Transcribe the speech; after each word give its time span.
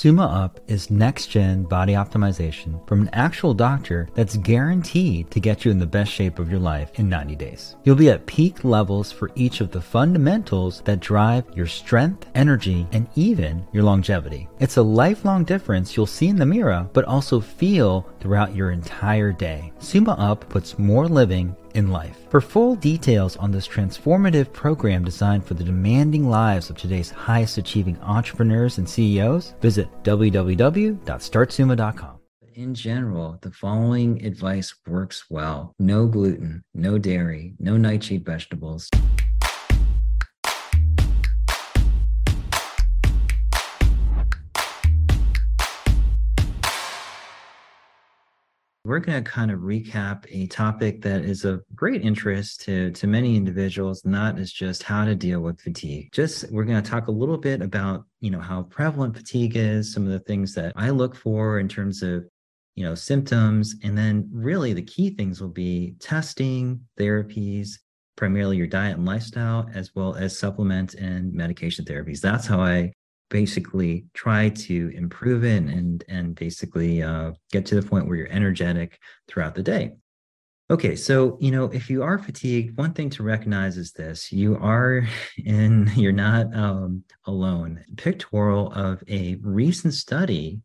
Summa 0.00 0.24
Up 0.24 0.58
is 0.66 0.90
next 0.90 1.26
gen 1.26 1.64
body 1.64 1.92
optimization 1.92 2.88
from 2.88 3.02
an 3.02 3.10
actual 3.12 3.52
doctor 3.52 4.08
that's 4.14 4.38
guaranteed 4.38 5.30
to 5.30 5.40
get 5.40 5.62
you 5.62 5.70
in 5.70 5.78
the 5.78 5.84
best 5.84 6.10
shape 6.10 6.38
of 6.38 6.50
your 6.50 6.58
life 6.58 6.90
in 6.94 7.06
90 7.06 7.36
days. 7.36 7.76
You'll 7.84 7.96
be 7.96 8.08
at 8.08 8.24
peak 8.24 8.64
levels 8.64 9.12
for 9.12 9.30
each 9.34 9.60
of 9.60 9.70
the 9.70 9.82
fundamentals 9.82 10.80
that 10.86 11.00
drive 11.00 11.44
your 11.54 11.66
strength, 11.66 12.26
energy, 12.34 12.86
and 12.92 13.08
even 13.14 13.62
your 13.74 13.82
longevity. 13.82 14.48
It's 14.58 14.78
a 14.78 14.82
lifelong 14.82 15.44
difference 15.44 15.94
you'll 15.94 16.06
see 16.06 16.28
in 16.28 16.36
the 16.36 16.46
mirror, 16.46 16.88
but 16.94 17.04
also 17.04 17.38
feel 17.38 18.08
throughout 18.20 18.56
your 18.56 18.70
entire 18.70 19.32
day. 19.32 19.70
Summa 19.80 20.12
Up 20.12 20.48
puts 20.48 20.78
more 20.78 21.08
living 21.08 21.54
in 21.74 21.90
life. 21.90 22.18
For 22.28 22.40
full 22.40 22.76
details 22.76 23.36
on 23.36 23.50
this 23.50 23.68
transformative 23.68 24.52
program 24.52 25.04
designed 25.04 25.44
for 25.44 25.54
the 25.54 25.64
demanding 25.64 26.28
lives 26.28 26.70
of 26.70 26.76
today's 26.76 27.10
highest 27.10 27.58
achieving 27.58 27.98
entrepreneurs 28.00 28.78
and 28.78 28.88
CEOs, 28.88 29.54
visit 29.60 29.88
www.startsumma.com. 30.02 32.16
In 32.54 32.74
general, 32.74 33.38
the 33.40 33.52
following 33.52 34.24
advice 34.26 34.74
works 34.86 35.24
well 35.30 35.74
no 35.78 36.06
gluten, 36.06 36.62
no 36.74 36.98
dairy, 36.98 37.54
no 37.58 37.76
nightshade 37.76 38.24
vegetables. 38.24 38.90
We're 48.90 48.98
going 48.98 49.22
to 49.22 49.30
kind 49.30 49.52
of 49.52 49.60
recap 49.60 50.26
a 50.30 50.48
topic 50.48 51.00
that 51.00 51.24
is 51.24 51.44
of 51.44 51.62
great 51.76 52.02
interest 52.02 52.60
to, 52.62 52.90
to 52.90 53.06
many 53.06 53.36
individuals, 53.36 54.04
and 54.04 54.12
that 54.12 54.36
is 54.36 54.52
just 54.52 54.82
how 54.82 55.04
to 55.04 55.14
deal 55.14 55.38
with 55.38 55.60
fatigue. 55.60 56.08
Just 56.10 56.50
we're 56.50 56.64
going 56.64 56.82
to 56.82 56.90
talk 56.90 57.06
a 57.06 57.12
little 57.12 57.38
bit 57.38 57.62
about, 57.62 58.02
you 58.18 58.32
know, 58.32 58.40
how 58.40 58.64
prevalent 58.64 59.16
fatigue 59.16 59.54
is, 59.54 59.92
some 59.92 60.06
of 60.06 60.10
the 60.10 60.18
things 60.18 60.56
that 60.56 60.72
I 60.74 60.90
look 60.90 61.14
for 61.14 61.60
in 61.60 61.68
terms 61.68 62.02
of, 62.02 62.24
you 62.74 62.84
know, 62.84 62.96
symptoms, 62.96 63.76
and 63.84 63.96
then 63.96 64.28
really 64.32 64.72
the 64.72 64.82
key 64.82 65.10
things 65.10 65.40
will 65.40 65.50
be 65.50 65.94
testing, 66.00 66.80
therapies, 66.98 67.78
primarily 68.16 68.56
your 68.56 68.66
diet 68.66 68.96
and 68.96 69.06
lifestyle, 69.06 69.70
as 69.72 69.94
well 69.94 70.16
as 70.16 70.36
supplement 70.36 70.94
and 70.94 71.32
medication 71.32 71.84
therapies. 71.84 72.20
That's 72.20 72.48
how 72.48 72.60
I 72.60 72.90
basically 73.30 74.04
try 74.12 74.50
to 74.50 74.92
improve 74.94 75.44
it 75.44 75.62
and 75.62 76.04
and 76.08 76.34
basically 76.34 77.02
uh, 77.02 77.32
get 77.50 77.64
to 77.66 77.80
the 77.80 77.86
point 77.86 78.06
where 78.06 78.16
you're 78.16 78.28
energetic 78.28 78.98
throughout 79.28 79.54
the 79.54 79.62
day. 79.62 79.92
Okay 80.70 80.94
so 80.94 81.38
you 81.40 81.50
know 81.50 81.64
if 81.64 81.88
you 81.88 82.02
are 82.02 82.18
fatigued 82.18 82.76
one 82.76 82.92
thing 82.92 83.10
to 83.10 83.22
recognize 83.22 83.76
is 83.76 83.92
this 83.92 84.30
you 84.30 84.56
are 84.56 85.08
in 85.44 85.90
you're 85.96 86.12
not 86.12 86.54
um, 86.54 87.02
alone. 87.24 87.82
Pictorial 87.96 88.72
of 88.72 89.02
a 89.08 89.36
recent 89.42 89.94
study 89.94 90.60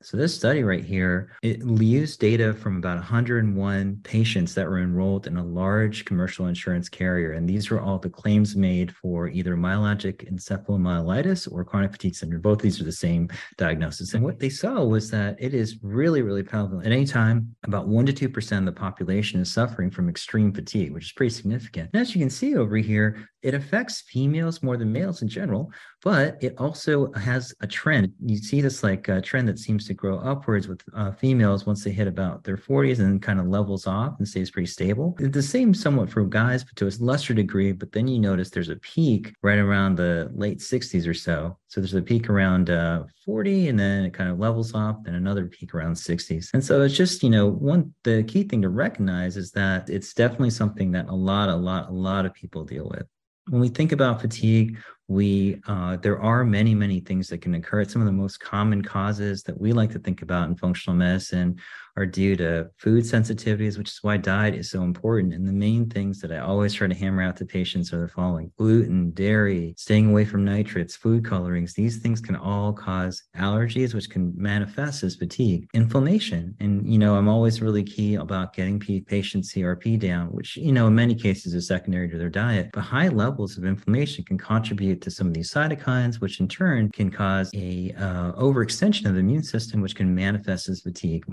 so 0.00 0.16
this 0.16 0.34
study 0.34 0.62
right 0.62 0.84
here, 0.84 1.32
it 1.42 1.60
used 1.64 2.20
data 2.20 2.54
from 2.54 2.76
about 2.76 2.98
101 2.98 4.00
patients 4.04 4.54
that 4.54 4.68
were 4.68 4.78
enrolled 4.78 5.26
in 5.26 5.36
a 5.36 5.44
large 5.44 6.04
commercial 6.04 6.46
insurance 6.46 6.88
carrier. 6.88 7.32
And 7.32 7.48
these 7.48 7.68
were 7.68 7.80
all 7.80 7.98
the 7.98 8.08
claims 8.08 8.54
made 8.54 8.94
for 8.94 9.28
either 9.28 9.56
myalgic 9.56 10.32
encephalomyelitis 10.32 11.50
or 11.50 11.64
chronic 11.64 11.90
fatigue 11.92 12.14
syndrome. 12.14 12.42
Both 12.42 12.60
these 12.60 12.80
are 12.80 12.84
the 12.84 12.92
same 12.92 13.28
diagnosis. 13.56 14.14
And 14.14 14.22
what 14.22 14.38
they 14.38 14.50
saw 14.50 14.84
was 14.84 15.10
that 15.10 15.34
it 15.40 15.52
is 15.52 15.78
really, 15.82 16.22
really 16.22 16.44
prevalent. 16.44 16.86
At 16.86 16.92
any 16.92 17.04
time, 17.04 17.56
about 17.64 17.88
1% 17.88 18.14
to 18.14 18.28
2% 18.28 18.58
of 18.58 18.64
the 18.66 18.72
population 18.72 19.40
is 19.40 19.52
suffering 19.52 19.90
from 19.90 20.08
extreme 20.08 20.52
fatigue, 20.52 20.92
which 20.92 21.06
is 21.06 21.12
pretty 21.12 21.34
significant. 21.34 21.90
And 21.92 22.00
as 22.00 22.14
you 22.14 22.20
can 22.20 22.30
see 22.30 22.56
over 22.56 22.76
here, 22.76 23.28
it 23.42 23.54
affects 23.54 24.02
females 24.02 24.62
more 24.62 24.76
than 24.76 24.92
males 24.92 25.22
in 25.22 25.28
general, 25.28 25.72
but 26.02 26.36
it 26.40 26.54
also 26.58 27.12
has 27.12 27.54
a 27.60 27.66
trend. 27.66 28.12
You 28.24 28.36
see 28.36 28.60
this 28.60 28.82
like 28.82 29.08
a 29.08 29.20
trend 29.20 29.48
that 29.48 29.58
seems 29.58 29.86
to 29.88 29.94
grow 29.94 30.18
upwards 30.18 30.68
with 30.68 30.82
uh, 30.94 31.12
females 31.12 31.66
once 31.66 31.82
they 31.82 31.90
hit 31.90 32.06
about 32.06 32.44
their 32.44 32.56
40s 32.56 33.00
and 33.00 33.20
kind 33.20 33.40
of 33.40 33.46
levels 33.46 33.86
off 33.86 34.14
and 34.18 34.28
stays 34.28 34.50
pretty 34.50 34.66
stable. 34.66 35.16
It's 35.18 35.34
the 35.34 35.42
same 35.42 35.74
somewhat 35.74 36.10
for 36.10 36.24
guys, 36.24 36.62
but 36.62 36.76
to 36.76 36.86
a 36.86 36.92
lesser 37.02 37.34
degree. 37.34 37.72
But 37.72 37.92
then 37.92 38.06
you 38.06 38.18
notice 38.20 38.50
there's 38.50 38.68
a 38.68 38.76
peak 38.76 39.34
right 39.42 39.58
around 39.58 39.96
the 39.96 40.30
late 40.34 40.58
60s 40.58 41.08
or 41.08 41.14
so. 41.14 41.58
So 41.66 41.80
there's 41.80 41.94
a 41.94 42.02
peak 42.02 42.30
around 42.30 42.70
uh, 42.70 43.04
40 43.24 43.68
and 43.68 43.78
then 43.78 44.04
it 44.04 44.14
kind 44.14 44.30
of 44.30 44.38
levels 44.38 44.74
off, 44.74 45.02
then 45.02 45.14
another 45.14 45.46
peak 45.46 45.74
around 45.74 45.94
60s. 45.94 46.50
And 46.54 46.64
so 46.64 46.82
it's 46.82 46.96
just, 46.96 47.22
you 47.22 47.30
know, 47.30 47.48
one, 47.48 47.92
the 48.04 48.22
key 48.22 48.44
thing 48.44 48.62
to 48.62 48.68
recognize 48.68 49.36
is 49.36 49.50
that 49.52 49.90
it's 49.90 50.14
definitely 50.14 50.50
something 50.50 50.92
that 50.92 51.08
a 51.08 51.14
lot, 51.14 51.48
a 51.48 51.56
lot, 51.56 51.88
a 51.88 51.92
lot 51.92 52.24
of 52.24 52.34
people 52.34 52.64
deal 52.64 52.88
with 52.88 53.06
when 53.50 53.60
we 53.60 53.68
think 53.68 53.92
about 53.92 54.20
fatigue, 54.20 54.78
we 55.08 55.60
uh, 55.66 55.96
there 55.96 56.20
are 56.20 56.44
many 56.44 56.74
many 56.74 57.00
things 57.00 57.28
that 57.28 57.40
can 57.40 57.54
occur. 57.54 57.84
Some 57.84 58.02
of 58.02 58.06
the 58.06 58.12
most 58.12 58.40
common 58.40 58.82
causes 58.82 59.42
that 59.44 59.58
we 59.58 59.72
like 59.72 59.90
to 59.92 59.98
think 59.98 60.22
about 60.22 60.48
in 60.48 60.56
functional 60.56 60.96
medicine 60.96 61.56
are 61.98 62.06
due 62.06 62.36
to 62.36 62.70
food 62.76 63.02
sensitivities 63.02 63.76
which 63.76 63.90
is 63.90 63.98
why 64.02 64.16
diet 64.16 64.54
is 64.54 64.70
so 64.70 64.82
important. 64.82 65.34
And 65.34 65.46
the 65.46 65.52
main 65.52 65.90
things 65.90 66.20
that 66.20 66.32
i 66.32 66.38
always 66.38 66.72
try 66.72 66.86
to 66.86 66.94
hammer 66.94 67.22
out 67.22 67.36
to 67.38 67.44
patients 67.44 67.92
are 67.92 68.00
the 68.00 68.08
following 68.08 68.52
gluten 68.56 69.10
dairy 69.10 69.74
staying 69.76 70.10
away 70.10 70.24
from 70.24 70.44
nitrates 70.44 70.94
food 70.94 71.24
colorings. 71.24 71.74
These 71.74 71.98
things 71.98 72.20
can 72.20 72.36
all 72.36 72.72
cause 72.72 73.22
allergies 73.36 73.94
which 73.94 74.10
can 74.10 74.32
manifest 74.36 75.02
as 75.02 75.16
fatigue 75.16 75.68
inflammation. 75.74 76.54
And 76.60 76.88
you 76.90 76.98
know 76.98 77.16
i'm 77.16 77.28
always 77.28 77.60
really 77.60 77.82
key 77.82 78.14
about 78.14 78.54
getting 78.54 78.78
patients 78.78 79.52
crp 79.52 79.98
down 79.98 80.28
which 80.28 80.56
you 80.56 80.72
know 80.72 80.86
in 80.86 80.94
many 80.94 81.14
cases 81.14 81.52
is 81.54 81.66
secondary 81.66 82.08
to 82.08 82.18
their 82.18 82.30
diet. 82.30 82.70
But 82.72 82.82
high 82.82 83.08
levels 83.08 83.58
of 83.58 83.64
inflammation 83.64 84.24
can 84.24 84.38
contribute 84.38 85.00
to 85.02 85.10
some 85.10 85.26
of 85.26 85.34
these 85.34 85.50
cytokines, 85.50 86.20
which 86.20 86.38
in 86.40 86.46
turn 86.46 86.90
can 86.90 87.10
cause 87.10 87.50
a 87.54 87.92
uh, 87.98 88.32
overextension 88.32 89.06
of 89.06 89.14
the 89.14 89.20
immune 89.20 89.42
system, 89.42 89.80
which 89.80 89.96
can 89.96 90.14
manifest 90.14 90.68
as 90.68 90.80
fatigue, 90.80 91.24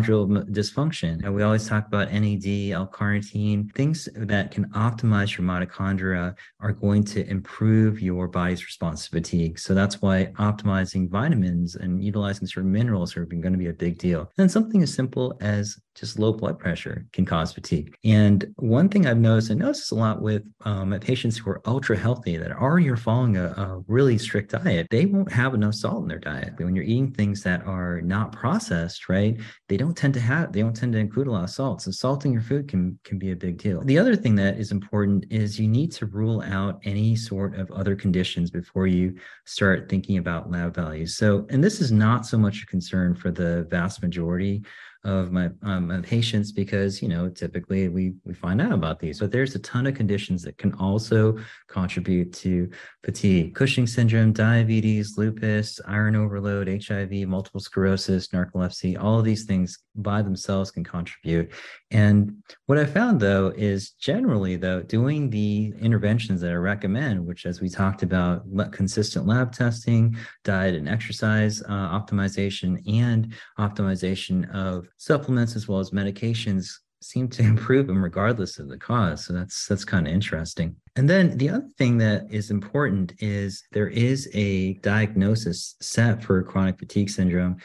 mitochondrial 0.00 0.50
dysfunction. 0.50 1.24
And 1.24 1.34
we 1.34 1.42
always 1.42 1.68
talk 1.68 1.86
about 1.86 2.12
NAD, 2.12 2.72
L-carnitine, 2.72 3.74
things 3.74 4.08
that 4.14 4.50
can 4.50 4.66
optimize 4.70 5.36
your 5.36 5.46
mitochondria 5.46 6.34
are 6.60 6.72
going 6.72 7.04
to 7.04 7.28
improve 7.28 8.00
your 8.00 8.28
body's 8.28 8.64
response 8.64 9.04
to 9.04 9.10
fatigue. 9.10 9.58
So 9.58 9.74
that's 9.74 10.00
why 10.02 10.26
optimizing 10.38 11.08
vitamins 11.08 11.76
and 11.76 12.02
utilizing 12.02 12.46
certain 12.46 12.72
minerals 12.72 13.16
are 13.16 13.24
going 13.24 13.52
to 13.52 13.58
be 13.58 13.68
a 13.68 13.72
big 13.72 13.98
deal. 13.98 14.30
And 14.38 14.50
something 14.50 14.82
as 14.82 14.92
simple 14.92 15.36
as 15.40 15.78
just 15.94 16.18
low 16.18 16.32
blood 16.32 16.58
pressure 16.58 17.06
can 17.12 17.24
cause 17.24 17.52
fatigue. 17.52 17.94
And 18.04 18.52
one 18.56 18.88
thing 18.88 19.06
I've 19.06 19.18
noticed, 19.18 19.50
I 19.50 19.54
notice 19.54 19.80
this 19.80 19.90
a 19.90 19.94
lot 19.94 20.22
with 20.22 20.42
um, 20.64 20.98
patients 21.00 21.36
who 21.36 21.50
are 21.50 21.60
ultra 21.66 21.96
healthy 21.96 22.36
that 22.36 22.50
are 22.50 22.60
already 22.60 22.90
following 22.96 23.36
a, 23.36 23.46
a, 23.46 23.82
really 23.86 24.18
strict 24.18 24.52
diet, 24.52 24.86
they 24.90 25.06
won't 25.06 25.32
have 25.32 25.54
enough 25.54 25.74
salt 25.74 26.02
in 26.02 26.08
their 26.08 26.18
diet. 26.18 26.54
When 26.56 26.74
you're 26.74 26.84
eating 26.84 27.12
things 27.12 27.42
that 27.42 27.66
are 27.66 28.00
not 28.00 28.32
processed, 28.32 29.08
right, 29.08 29.38
they 29.68 29.76
don't 29.76 29.89
tend 29.96 30.14
to 30.14 30.20
have, 30.20 30.52
they 30.52 30.60
don't 30.60 30.76
tend 30.76 30.92
to 30.92 30.98
include 30.98 31.26
a 31.26 31.30
lot 31.30 31.44
of 31.44 31.50
salt. 31.50 31.82
So 31.82 31.90
salting 31.90 32.32
your 32.32 32.42
food 32.42 32.68
can 32.68 32.98
can 33.04 33.18
be 33.18 33.32
a 33.32 33.36
big 33.36 33.58
deal. 33.58 33.82
The 33.82 33.98
other 33.98 34.16
thing 34.16 34.34
that 34.36 34.58
is 34.58 34.72
important 34.72 35.26
is 35.30 35.58
you 35.58 35.68
need 35.68 35.92
to 35.92 36.06
rule 36.06 36.42
out 36.42 36.80
any 36.84 37.16
sort 37.16 37.54
of 37.56 37.70
other 37.70 37.94
conditions 37.96 38.50
before 38.50 38.86
you 38.86 39.16
start 39.44 39.88
thinking 39.88 40.18
about 40.18 40.50
lab 40.50 40.74
values. 40.74 41.16
So, 41.16 41.46
and 41.50 41.62
this 41.62 41.80
is 41.80 41.92
not 41.92 42.26
so 42.26 42.38
much 42.38 42.62
a 42.62 42.66
concern 42.66 43.14
for 43.14 43.30
the 43.30 43.66
vast 43.70 44.02
majority 44.02 44.64
of 45.04 45.32
my, 45.32 45.48
um, 45.62 45.88
my 45.88 46.00
patients 46.02 46.52
because 46.52 47.00
you 47.00 47.08
know 47.08 47.28
typically 47.28 47.88
we 47.88 48.12
we 48.24 48.34
find 48.34 48.60
out 48.60 48.72
about 48.72 49.00
these. 49.00 49.20
But 49.20 49.32
there's 49.32 49.54
a 49.54 49.58
ton 49.60 49.86
of 49.86 49.94
conditions 49.94 50.42
that 50.42 50.58
can 50.58 50.74
also 50.74 51.38
contribute 51.68 52.32
to 52.34 52.68
fatigue. 53.02 53.54
Cushing 53.54 53.86
syndrome 53.86 54.32
diabetes 54.32 55.16
lupus 55.16 55.80
iron 55.86 56.16
overload 56.16 56.68
hiv 56.68 57.10
multiple 57.26 57.60
sclerosis 57.60 58.28
narcolepsy 58.28 59.02
all 59.02 59.18
of 59.18 59.24
these 59.24 59.44
things 59.44 59.78
by 59.94 60.20
themselves 60.20 60.70
can 60.70 60.84
contribute. 60.84 61.50
And 61.90 62.42
what 62.66 62.78
i 62.78 62.84
found 62.84 63.20
though 63.20 63.52
is 63.56 63.90
generally 63.92 64.56
though 64.56 64.82
doing 64.82 65.30
the 65.30 65.72
interventions 65.80 66.40
that 66.40 66.50
i 66.50 66.54
recommend 66.54 67.24
which 67.24 67.46
as 67.46 67.60
we 67.60 67.68
talked 67.68 68.02
about 68.02 68.44
consistent 68.72 69.26
lab 69.26 69.52
testing 69.52 70.16
diet 70.44 70.74
and 70.74 70.88
exercise 70.88 71.62
uh, 71.62 71.66
optimization 71.68 72.80
and 72.86 73.32
optimization 73.58 74.48
of 74.54 74.86
supplements 75.00 75.56
as 75.56 75.66
well 75.66 75.80
as 75.80 75.92
medications 75.92 76.74
seem 77.00 77.26
to 77.26 77.42
improve 77.52 77.86
them 77.86 78.04
regardless 78.04 78.58
of 78.58 78.68
the 78.68 78.76
cause. 78.76 79.24
So 79.24 79.32
that's 79.32 79.66
that's 79.66 79.84
kind 79.84 80.06
of 80.06 80.12
interesting. 80.12 80.76
And 80.96 81.08
then 81.08 81.36
the 81.38 81.48
other 81.48 81.68
thing 81.78 81.98
that 81.98 82.26
is 82.30 82.50
important 82.50 83.14
is 83.18 83.64
there 83.72 83.88
is 83.88 84.28
a 84.34 84.74
diagnosis 84.74 85.76
set 85.80 86.22
for 86.22 86.42
chronic 86.42 86.78
fatigue 86.78 87.10
syndrome. 87.10 87.56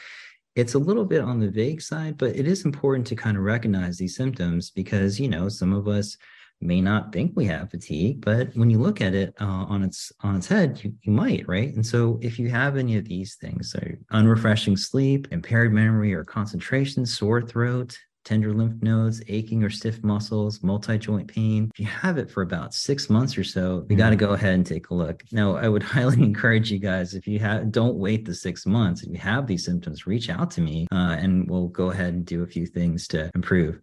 It's 0.54 0.74
a 0.74 0.78
little 0.78 1.04
bit 1.04 1.20
on 1.20 1.38
the 1.38 1.50
vague 1.50 1.82
side, 1.82 2.16
but 2.16 2.34
it 2.34 2.46
is 2.46 2.64
important 2.64 3.06
to 3.08 3.14
kind 3.14 3.36
of 3.36 3.42
recognize 3.42 3.98
these 3.98 4.16
symptoms 4.16 4.70
because 4.70 5.20
you 5.20 5.28
know 5.28 5.50
some 5.50 5.74
of 5.74 5.86
us 5.86 6.16
may 6.60 6.80
not 6.80 7.12
think 7.12 7.32
we 7.34 7.44
have 7.46 7.70
fatigue, 7.70 8.20
but 8.24 8.54
when 8.54 8.70
you 8.70 8.78
look 8.78 9.00
at 9.00 9.14
it 9.14 9.34
uh, 9.40 9.44
on 9.44 9.82
its 9.82 10.12
on 10.20 10.36
its 10.36 10.46
head, 10.46 10.80
you, 10.82 10.92
you 11.02 11.12
might, 11.12 11.46
right? 11.46 11.74
And 11.74 11.84
so 11.84 12.18
if 12.22 12.38
you 12.38 12.48
have 12.48 12.76
any 12.76 12.96
of 12.96 13.04
these 13.04 13.36
things, 13.36 13.70
so 13.70 13.80
unrefreshing 14.10 14.76
sleep, 14.76 15.28
impaired 15.30 15.72
memory 15.72 16.14
or 16.14 16.24
concentration, 16.24 17.04
sore 17.04 17.42
throat, 17.42 17.96
tender 18.26 18.52
lymph 18.52 18.82
nodes, 18.82 19.22
aching 19.28 19.62
or 19.62 19.70
stiff 19.70 20.02
muscles, 20.02 20.62
multi 20.62 20.98
joint 20.98 21.28
pain, 21.28 21.70
if 21.72 21.80
you 21.80 21.86
have 21.86 22.18
it 22.18 22.28
for 22.30 22.42
about 22.42 22.74
six 22.74 23.08
months 23.08 23.38
or 23.38 23.44
so, 23.44 23.86
you 23.88 23.96
got 23.96 24.10
to 24.10 24.16
mm-hmm. 24.16 24.26
go 24.26 24.32
ahead 24.32 24.54
and 24.54 24.66
take 24.66 24.90
a 24.90 24.94
look. 24.94 25.22
Now, 25.32 25.56
I 25.56 25.68
would 25.68 25.82
highly 25.94 26.22
encourage 26.22 26.70
you 26.70 26.78
guys 26.78 27.14
if 27.14 27.26
you 27.26 27.38
have, 27.38 27.70
don't 27.70 27.96
wait 27.96 28.24
the 28.24 28.34
six 28.34 28.66
months. 28.66 29.02
If 29.02 29.10
you 29.10 29.18
have 29.18 29.46
these 29.46 29.64
symptoms, 29.64 30.06
reach 30.06 30.28
out 30.28 30.50
to 30.52 30.60
me 30.60 30.88
uh, 30.92 31.16
and 31.18 31.48
we'll 31.48 31.68
go 31.68 31.90
ahead 31.90 32.14
and 32.14 32.26
do 32.26 32.42
a 32.42 32.46
few 32.46 32.66
things 32.66 33.06
to 33.08 33.30
improve. 33.34 33.80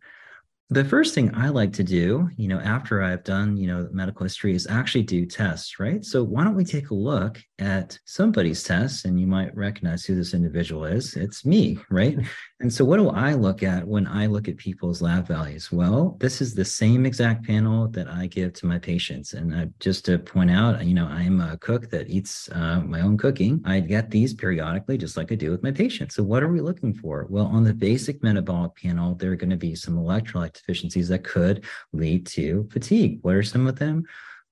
The 0.70 0.86
first 0.86 1.14
thing 1.14 1.30
I 1.36 1.50
like 1.50 1.74
to 1.74 1.84
do, 1.84 2.30
you 2.36 2.48
know, 2.48 2.60
after 2.60 3.04
I've 3.04 3.24
done, 3.24 3.58
you 3.58 3.68
know, 3.68 3.88
medical 3.92 4.24
history 4.24 4.56
is 4.56 4.66
actually 4.66 5.04
do 5.04 5.26
tests, 5.26 5.80
right? 5.80 6.04
So 6.04 6.24
why 6.24 6.44
don't 6.44 6.56
we 6.56 6.66
take 6.66 6.90
a 6.90 6.96
look 6.96 7.40
at 7.60 8.00
somebody's 8.06 8.64
tests 8.64 9.06
and 9.06 9.20
you 9.20 9.28
might 9.28 9.56
recognize 9.56 10.04
who 10.04 10.16
this 10.16 10.34
individual 10.34 10.86
is. 10.86 11.16
It's 11.16 11.46
me, 11.46 11.78
right? 11.90 12.18
And 12.60 12.74
so 12.74 12.86
what 12.86 12.96
do 12.96 13.10
I 13.10 13.34
look 13.34 13.62
at 13.62 13.86
when 13.86 14.08
I 14.08 14.26
look 14.26 14.48
at 14.48 14.56
people's 14.56 15.02
lab 15.02 15.28
values? 15.28 15.70
Well, 15.70 16.16
this 16.22 16.42
is 16.42 16.54
the 16.54 16.64
same 16.64 17.06
exact 17.06 17.46
panel 17.46 17.90
that 17.90 18.08
I 18.08 18.28
give 18.28 18.54
to 18.54 18.66
my 18.66 18.80
patients. 18.80 19.34
And 19.34 19.54
uh, 19.54 19.66
just 19.82 20.06
to 20.06 20.18
point 20.18 20.50
out, 20.50 20.86
you 20.86 20.94
know, 20.94 21.08
I'm 21.08 21.42
a 21.42 21.58
cook 21.58 21.90
that 21.90 22.08
eats 22.08 22.48
uh, 22.54 22.80
my 22.80 23.02
own 23.02 23.18
cooking. 23.18 23.62
I 23.66 23.82
get 23.82 24.10
these 24.10 24.34
periodically, 24.34 24.98
just 24.98 25.18
like 25.18 25.34
I 25.34 25.36
do 25.36 25.52
with 25.52 25.62
my 25.62 25.72
patients. 25.72 26.16
So 26.16 26.24
what 26.24 26.42
are 26.42 26.48
we 26.48 26.62
looking 26.62 26.94
for? 26.94 27.28
Well, 27.30 27.48
on 27.48 27.66
the 27.66 27.74
basic 27.74 28.24
metabolic 28.24 28.78
panel, 28.78 29.16
there 29.16 29.34
are 29.34 29.36
going 29.36 29.50
to 29.50 29.58
be 29.58 29.76
some 29.76 29.96
electrolyte 29.96 30.53
deficiencies 30.54 31.10
that 31.10 31.24
could 31.24 31.66
lead 31.92 32.26
to 32.28 32.68
fatigue. 32.72 33.20
What 33.22 33.36
are 33.36 33.44
some 33.44 33.68
of 33.68 33.78
them? 33.78 34.06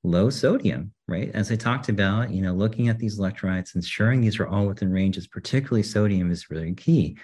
Low 0.04 0.30
sodium, 0.32 0.94
right? 1.08 1.30
As 1.34 1.52
I 1.52 1.56
talked 1.56 1.88
about, 1.88 2.32
you 2.32 2.42
know, 2.42 2.54
looking 2.54 2.88
at 2.90 2.98
these 2.98 3.20
electrolytes, 3.20 3.76
ensuring 3.76 4.22
these 4.22 4.40
are 4.40 4.48
all 4.48 4.66
within 4.66 4.92
ranges, 4.92 5.28
particularly 5.28 5.84
sodium 5.84 6.32
is 6.32 6.50
really 6.50 6.74
key 6.74 7.18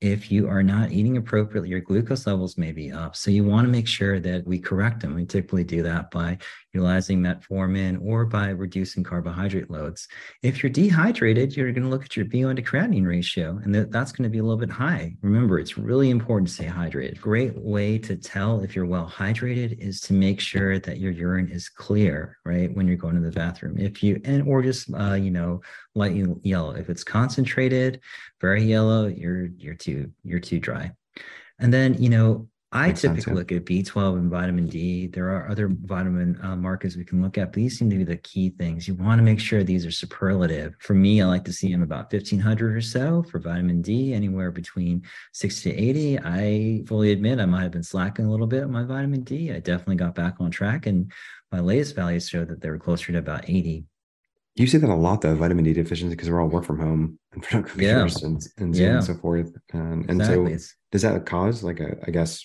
if 0.00 0.32
you 0.32 0.48
are 0.48 0.62
not 0.62 0.92
eating 0.92 1.18
appropriately, 1.18 1.68
your 1.68 1.80
glucose 1.80 2.26
levels 2.26 2.56
may 2.56 2.72
be 2.72 2.90
up. 2.90 3.14
So 3.14 3.30
you 3.30 3.44
want 3.44 3.66
to 3.66 3.70
make 3.70 3.86
sure 3.86 4.18
that 4.18 4.46
we 4.46 4.58
correct 4.58 5.00
them. 5.00 5.14
We 5.14 5.26
typically 5.26 5.64
do 5.64 5.82
that 5.82 6.10
by 6.10 6.38
utilizing 6.72 7.20
metformin 7.20 7.98
or 8.04 8.24
by 8.24 8.50
reducing 8.50 9.02
carbohydrate 9.02 9.70
loads. 9.70 10.08
If 10.42 10.62
you're 10.62 10.70
dehydrated, 10.70 11.56
you're 11.56 11.72
going 11.72 11.84
to 11.84 11.88
look 11.88 12.04
at 12.04 12.16
your 12.16 12.26
BUN 12.26 12.56
to 12.56 12.62
creatinine 12.62 13.06
ratio, 13.06 13.60
and 13.62 13.74
that's 13.74 14.12
going 14.12 14.24
to 14.24 14.30
be 14.30 14.38
a 14.38 14.42
little 14.42 14.56
bit 14.56 14.70
high. 14.70 15.16
Remember, 15.22 15.58
it's 15.58 15.78
really 15.78 16.10
important 16.10 16.48
to 16.48 16.54
stay 16.54 16.66
hydrated. 16.66 17.20
Great 17.20 17.56
way 17.56 17.98
to 17.98 18.16
tell 18.16 18.60
if 18.60 18.76
you're 18.76 18.86
well 18.86 19.10
hydrated 19.10 19.78
is 19.78 20.00
to 20.02 20.12
make 20.12 20.40
sure 20.40 20.78
that 20.78 20.98
your 20.98 21.12
urine 21.12 21.50
is 21.50 21.68
clear, 21.68 22.38
right, 22.44 22.74
when 22.74 22.86
you're 22.86 22.96
going 22.96 23.14
to 23.14 23.20
the 23.20 23.32
bathroom. 23.32 23.78
If 23.78 24.02
you 24.02 24.20
and 24.24 24.46
or 24.46 24.62
just 24.62 24.92
uh, 24.94 25.14
you 25.14 25.30
know 25.30 25.60
light 25.94 26.14
yellow. 26.42 26.72
If 26.72 26.88
it's 26.88 27.04
concentrated, 27.04 28.00
very 28.40 28.62
yellow, 28.62 29.06
you're 29.06 29.46
you're 29.46 29.74
too 29.74 30.12
you're 30.22 30.40
too 30.40 30.58
dry. 30.58 30.92
And 31.58 31.72
then 31.72 31.94
you 31.94 32.08
know 32.08 32.48
I 32.72 32.92
typically 32.92 33.34
look 33.34 33.50
at 33.50 33.64
B12 33.64 34.16
and 34.16 34.30
vitamin 34.30 34.68
D. 34.68 35.08
There 35.08 35.28
are 35.28 35.50
other 35.50 35.68
vitamin 35.68 36.38
uh, 36.40 36.54
markers 36.54 36.96
we 36.96 37.04
can 37.04 37.20
look 37.20 37.36
at, 37.36 37.46
but 37.46 37.54
these 37.54 37.76
seem 37.76 37.90
to 37.90 37.96
be 37.96 38.04
the 38.04 38.16
key 38.18 38.50
things. 38.50 38.86
You 38.86 38.94
want 38.94 39.18
to 39.18 39.24
make 39.24 39.40
sure 39.40 39.64
these 39.64 39.84
are 39.84 39.90
superlative. 39.90 40.76
For 40.78 40.94
me, 40.94 41.20
I 41.20 41.26
like 41.26 41.44
to 41.46 41.52
see 41.52 41.72
them 41.72 41.82
about 41.82 42.12
1500 42.12 42.76
or 42.76 42.80
so 42.80 43.24
for 43.24 43.40
vitamin 43.40 43.82
D, 43.82 44.14
anywhere 44.14 44.52
between 44.52 45.02
60 45.32 45.72
to 45.72 45.76
80. 45.76 46.18
I 46.20 46.84
fully 46.86 47.10
admit 47.10 47.40
I 47.40 47.46
might 47.46 47.62
have 47.62 47.72
been 47.72 47.82
slacking 47.82 48.26
a 48.26 48.30
little 48.30 48.46
bit 48.46 48.62
on 48.62 48.70
my 48.70 48.84
vitamin 48.84 49.22
D. 49.22 49.50
I 49.50 49.58
definitely 49.58 49.96
got 49.96 50.14
back 50.14 50.36
on 50.38 50.52
track, 50.52 50.86
and 50.86 51.10
my 51.50 51.58
latest 51.58 51.96
values 51.96 52.28
show 52.28 52.44
that 52.44 52.60
they 52.60 52.70
were 52.70 52.78
closer 52.78 53.10
to 53.10 53.18
about 53.18 53.50
80. 53.50 53.84
You 54.54 54.68
say 54.68 54.78
that 54.78 54.90
a 54.90 54.94
lot, 54.94 55.22
though, 55.22 55.34
vitamin 55.34 55.64
D 55.64 55.72
deficiency, 55.72 56.14
because 56.14 56.30
we're 56.30 56.40
all 56.40 56.48
work 56.48 56.64
from 56.64 56.78
home 56.78 57.18
and 57.32 57.44
front 57.44 57.66
computers 57.66 58.20
yeah. 58.20 58.28
and, 58.28 58.46
and, 58.58 58.76
yeah. 58.76 58.94
and 58.94 59.04
so 59.04 59.14
forth. 59.14 59.56
Um, 59.74 60.04
and 60.08 60.20
exactly. 60.20 60.58
so, 60.58 60.72
does 60.92 61.02
that 61.02 61.26
cause, 61.26 61.64
like, 61.64 61.80
a, 61.80 61.96
I 62.06 62.12
guess, 62.12 62.44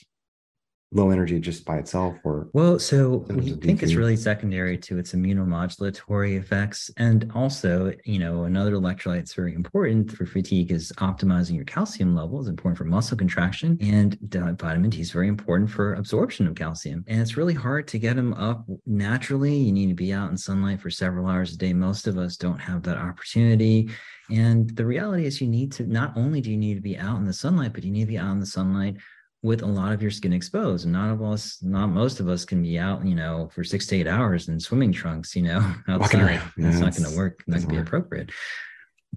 low 0.92 1.10
energy 1.10 1.40
just 1.40 1.66
by 1.66 1.78
itself 1.78 2.16
or 2.24 2.48
well 2.54 2.80
so 2.80 3.26
we 3.30 3.52
think 3.52 3.84
it's 3.84 3.96
really 3.96 4.16
secondary 4.16 4.78
to 4.78 4.98
its 4.98 5.14
immunomodulatory 5.14 6.40
effects. 6.40 6.90
And 6.98 7.32
also 7.36 7.94
you 8.06 8.20
know 8.20 8.44
another 8.44 8.74
electrolyte 8.74 9.18
that's 9.18 9.34
very 9.34 9.54
important 9.54 10.12
for 10.12 10.26
fatigue 10.26 10.72
is 10.72 10.92
optimizing 10.98 11.56
your 11.56 11.66
calcium 11.66 12.16
levels 12.16 12.48
important 12.48 12.78
for 12.78 12.86
muscle 12.86 13.18
contraction. 13.18 13.78
And 13.82 14.18
vitamin 14.60 14.90
d 14.90 15.02
is 15.02 15.12
very 15.12 15.28
important 15.28 15.70
for 15.70 15.96
absorption 15.96 16.48
of 16.48 16.56
calcium. 16.56 17.04
And 17.08 17.20
it's 17.20 17.38
really 17.38 17.54
hard 17.54 17.88
to 17.90 18.00
get 18.00 18.16
them 18.16 18.34
up 18.34 18.66
naturally. 18.86 19.56
You 19.56 19.72
need 19.72 19.88
to 19.88 19.96
be 19.96 20.14
out 20.14 20.30
in 20.30 20.38
sunlight 20.38 20.82
for 20.82 20.90
several 20.90 21.28
hours 21.28 21.54
a 21.54 21.58
day. 21.58 21.74
Most 21.74 22.08
of 22.08 22.18
us 22.18 22.38
don't 22.38 22.60
have 22.60 22.84
that 22.84 22.98
opportunity. 22.98 23.90
And 24.32 24.70
the 24.76 24.86
reality 24.86 25.26
is 25.26 25.42
you 25.42 25.48
need 25.48 25.72
to 25.74 25.86
not 25.86 26.14
only 26.16 26.42
do 26.42 26.50
you 26.50 26.58
need 26.58 26.76
to 26.76 26.82
be 26.82 26.98
out 26.98 27.18
in 27.18 27.26
the 27.26 27.34
sunlight 27.34 27.74
but 27.74 27.84
you 27.84 27.92
need 27.92 28.02
to 28.02 28.08
be 28.08 28.18
out 28.18 28.32
in 28.32 28.40
the 28.40 28.46
sunlight 28.46 28.96
with 29.46 29.62
a 29.62 29.68
lot 29.68 29.94
of 29.94 30.02
your 30.02 30.10
skin 30.10 30.34
exposed. 30.34 30.86
And 30.86 30.94
not 30.94 31.12
of 31.12 31.22
us, 31.22 31.60
not 31.62 31.88
most 31.88 32.20
of 32.20 32.28
us 32.28 32.46
can 32.46 32.64
be 32.64 32.80
out, 32.80 33.06
you 33.06 33.14
know, 33.14 33.48
for 33.54 33.64
six 33.64 33.86
to 33.88 33.96
eight 33.96 34.08
hours 34.08 34.50
in 34.50 34.60
swimming 34.60 34.92
trunks, 34.92 35.36
you 35.36 35.44
know, 35.44 35.60
outside. 35.88 36.42
Yeah, 36.58 36.70
it's 36.70 36.80
not 36.80 36.96
going 36.98 37.10
to 37.12 37.16
work. 37.16 37.44
To 37.46 37.68
be 37.68 37.78
appropriate. 37.78 38.32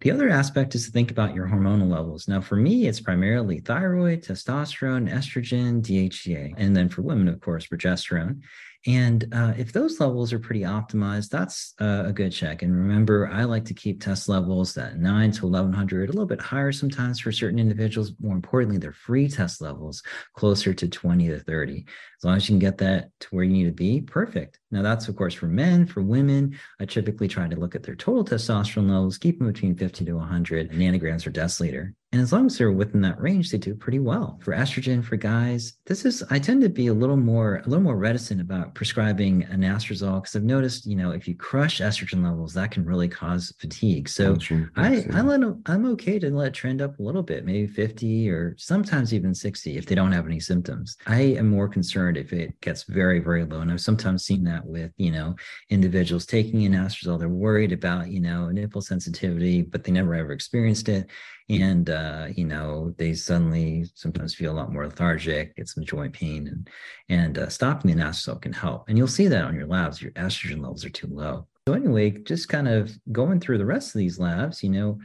The 0.03 0.11
other 0.11 0.29
aspect 0.29 0.75
is 0.75 0.85
to 0.85 0.93
think 0.93 1.11
about 1.11 1.35
your 1.35 1.49
hormonal 1.49 1.91
levels. 1.91 2.29
Now, 2.29 2.43
for 2.43 2.57
me, 2.57 2.87
it's 2.87 3.01
primarily 3.01 3.61
thyroid, 3.61 4.23
testosterone, 4.23 5.11
estrogen, 5.11 5.83
DHEA, 5.83 6.55
and 6.57 6.77
then 6.77 6.91
for 6.91 7.03
women, 7.03 7.27
of 7.27 7.41
course, 7.41 7.67
progesterone. 7.67 8.43
And 8.87 9.27
uh, 9.33 9.55
if 9.59 9.73
those 9.73 9.99
levels 9.99 10.33
are 10.33 10.39
pretty 10.39 10.61
optimized, 10.61 11.31
that's 11.31 11.75
uh, 11.81 12.05
a 12.07 12.13
good 12.13 12.31
check. 12.31 12.63
And 12.63 12.75
remember, 12.75 13.29
I 13.29 13.45
like 13.45 13.65
to 13.67 13.75
keep 13.75 14.01
test 14.01 14.29
levels 14.29 14.79
at 14.79 14.99
nine 14.99 15.33
to 15.33 15.47
1100, 15.47 16.09
a 16.09 16.13
little 16.13 16.27
bit 16.27 16.41
higher 16.41 16.71
sometimes 16.71 17.19
for 17.19 17.33
certain 17.33 17.59
individuals. 17.59 18.13
More 18.21 18.37
importantly, 18.37 18.79
their 18.79 18.93
free 18.93 19.29
test 19.29 19.61
levels 19.61 20.03
closer 20.35 20.73
to 20.73 20.89
20 20.89 21.29
to 21.29 21.41
30. 21.41 21.87
As 22.19 22.25
long 22.25 22.37
as 22.37 22.49
you 22.49 22.53
can 22.53 22.61
get 22.61 22.79
that 22.79 23.11
to 23.21 23.29
where 23.31 23.45
you 23.45 23.53
need 23.53 23.65
to 23.65 23.73
be, 23.73 24.01
perfect. 24.01 24.61
Now, 24.71 24.83
that's 24.83 25.09
of 25.09 25.17
course 25.17 25.35
for 25.35 25.49
men. 25.49 25.87
For 25.87 26.03
women, 26.03 26.57
I 26.81 26.85
typically 26.85 27.27
try 27.27 27.49
to 27.49 27.57
look 27.57 27.75
at 27.75 27.83
their 27.83 27.97
total 27.97 28.25
testosterone 28.25 28.91
levels, 28.91 29.19
keep 29.19 29.39
them 29.39 29.49
between 29.49 29.77
50 29.77 30.05
to 30.05 30.13
100 30.13 30.71
nanograms 30.71 31.25
per 31.25 31.33
deciliter. 31.33 31.95
And 32.11 32.23
as 32.23 32.33
long 32.33 32.47
as 32.47 32.57
they're 32.57 32.73
within 32.73 33.03
that 33.03 33.21
range, 33.21 33.51
they 33.51 33.59
do 33.59 33.75
pretty 33.75 33.99
well. 33.99 34.39
For 34.43 34.55
estrogen, 34.55 35.05
for 35.05 35.17
guys, 35.17 35.75
this 35.85 36.07
is 36.07 36.23
I 36.31 36.39
tend 36.39 36.63
to 36.63 36.71
be 36.71 36.87
a 36.87 36.95
little 36.95 37.19
more 37.19 37.57
a 37.57 37.69
little 37.69 37.83
more 37.83 37.99
reticent 37.99 38.41
about 38.41 38.75
prescribing 38.75 39.43
anastrozole 39.43 40.23
because 40.23 40.35
I've 40.35 40.43
noticed, 40.43 40.87
you 40.87 40.97
know, 40.97 41.11
if 41.11 41.29
you 41.29 41.35
crush 41.35 41.81
estrogen 41.81 42.25
levels, 42.25 42.55
that 42.55 42.71
can 42.71 42.87
really 42.87 43.09
cause 43.09 43.53
fatigue. 43.59 44.09
So 44.09 44.39
I 44.75 45.05
I 45.13 45.21
let 45.21 45.41
them, 45.41 45.63
I'm 45.67 45.85
okay 45.93 46.19
to 46.19 46.31
let 46.31 46.49
it 46.49 46.55
trend 46.55 46.81
up 46.81 46.99
a 46.99 47.03
little 47.03 47.23
bit, 47.23 47.45
maybe 47.45 47.67
50 47.67 48.31
or 48.31 48.55
sometimes 48.57 49.13
even 49.13 49.35
60 49.35 49.77
if 49.77 49.85
they 49.85 49.95
don't 49.95 50.13
have 50.13 50.25
any 50.25 50.41
symptoms. 50.41 50.97
I 51.07 51.21
am 51.21 51.49
more 51.49 51.69
concerned 51.69 52.17
if 52.17 52.33
it 52.33 52.59
gets 52.63 52.85
very 52.85 53.19
very 53.21 53.45
low, 53.45 53.61
and 53.61 53.71
I've 53.71 53.83
sometimes 53.83 54.25
seen 54.25 54.45
that 54.45 54.65
with 54.65 54.93
you 54.97 55.11
know 55.11 55.37
individuals 55.69 56.25
taking 56.25 56.61
anastrozole. 56.61 57.19
They're 57.19 57.29
worried 57.29 57.73
about 57.73 58.09
you 58.09 58.21
know 58.21 58.49
nipple 58.49 58.81
sensitivity, 58.81 59.61
but 59.61 59.85
they 59.85 59.93
never 59.93 60.15
ever 60.15 60.33
experienced 60.33 60.89
it 60.89 61.11
and 61.49 61.89
uh, 61.91 62.29
you 62.35 62.45
know 62.45 62.95
they 62.99 63.15
suddenly 63.15 63.87
sometimes 63.95 64.35
feel 64.35 64.53
a 64.53 64.57
lot 64.57 64.73
more 64.73 64.85
lethargic, 64.85 65.57
get 65.57 65.69
some 65.69 65.85
joint 65.85 66.13
pain, 66.13 66.47
and 66.49 66.71
and 67.09 67.39
uh, 67.39 67.49
stopping 67.49 67.91
the 67.91 68.03
anastrozole 68.03 68.41
can 68.41 68.53
help. 68.53 68.89
And 68.89 68.99
you'll 68.99 69.09
see 69.09 69.29
that 69.29 69.45
on 69.45 69.55
your 69.55 69.67
labs. 69.67 70.03
Your 70.03 70.13
estrogen 70.13 70.61
levels 70.61 70.85
are 70.85 70.91
too 70.91 71.09
low. 71.09 71.47
So 71.69 71.75
anyway, 71.75 72.11
just 72.11 72.49
kind 72.49 72.69
of 72.69 72.97
going 73.13 73.41
through 73.41 73.59
the 73.59 73.67
rest 73.67 73.95
of 73.95 73.99
these 73.99 74.19
labs, 74.19 74.63
you 74.63 74.71
know, 74.71 74.99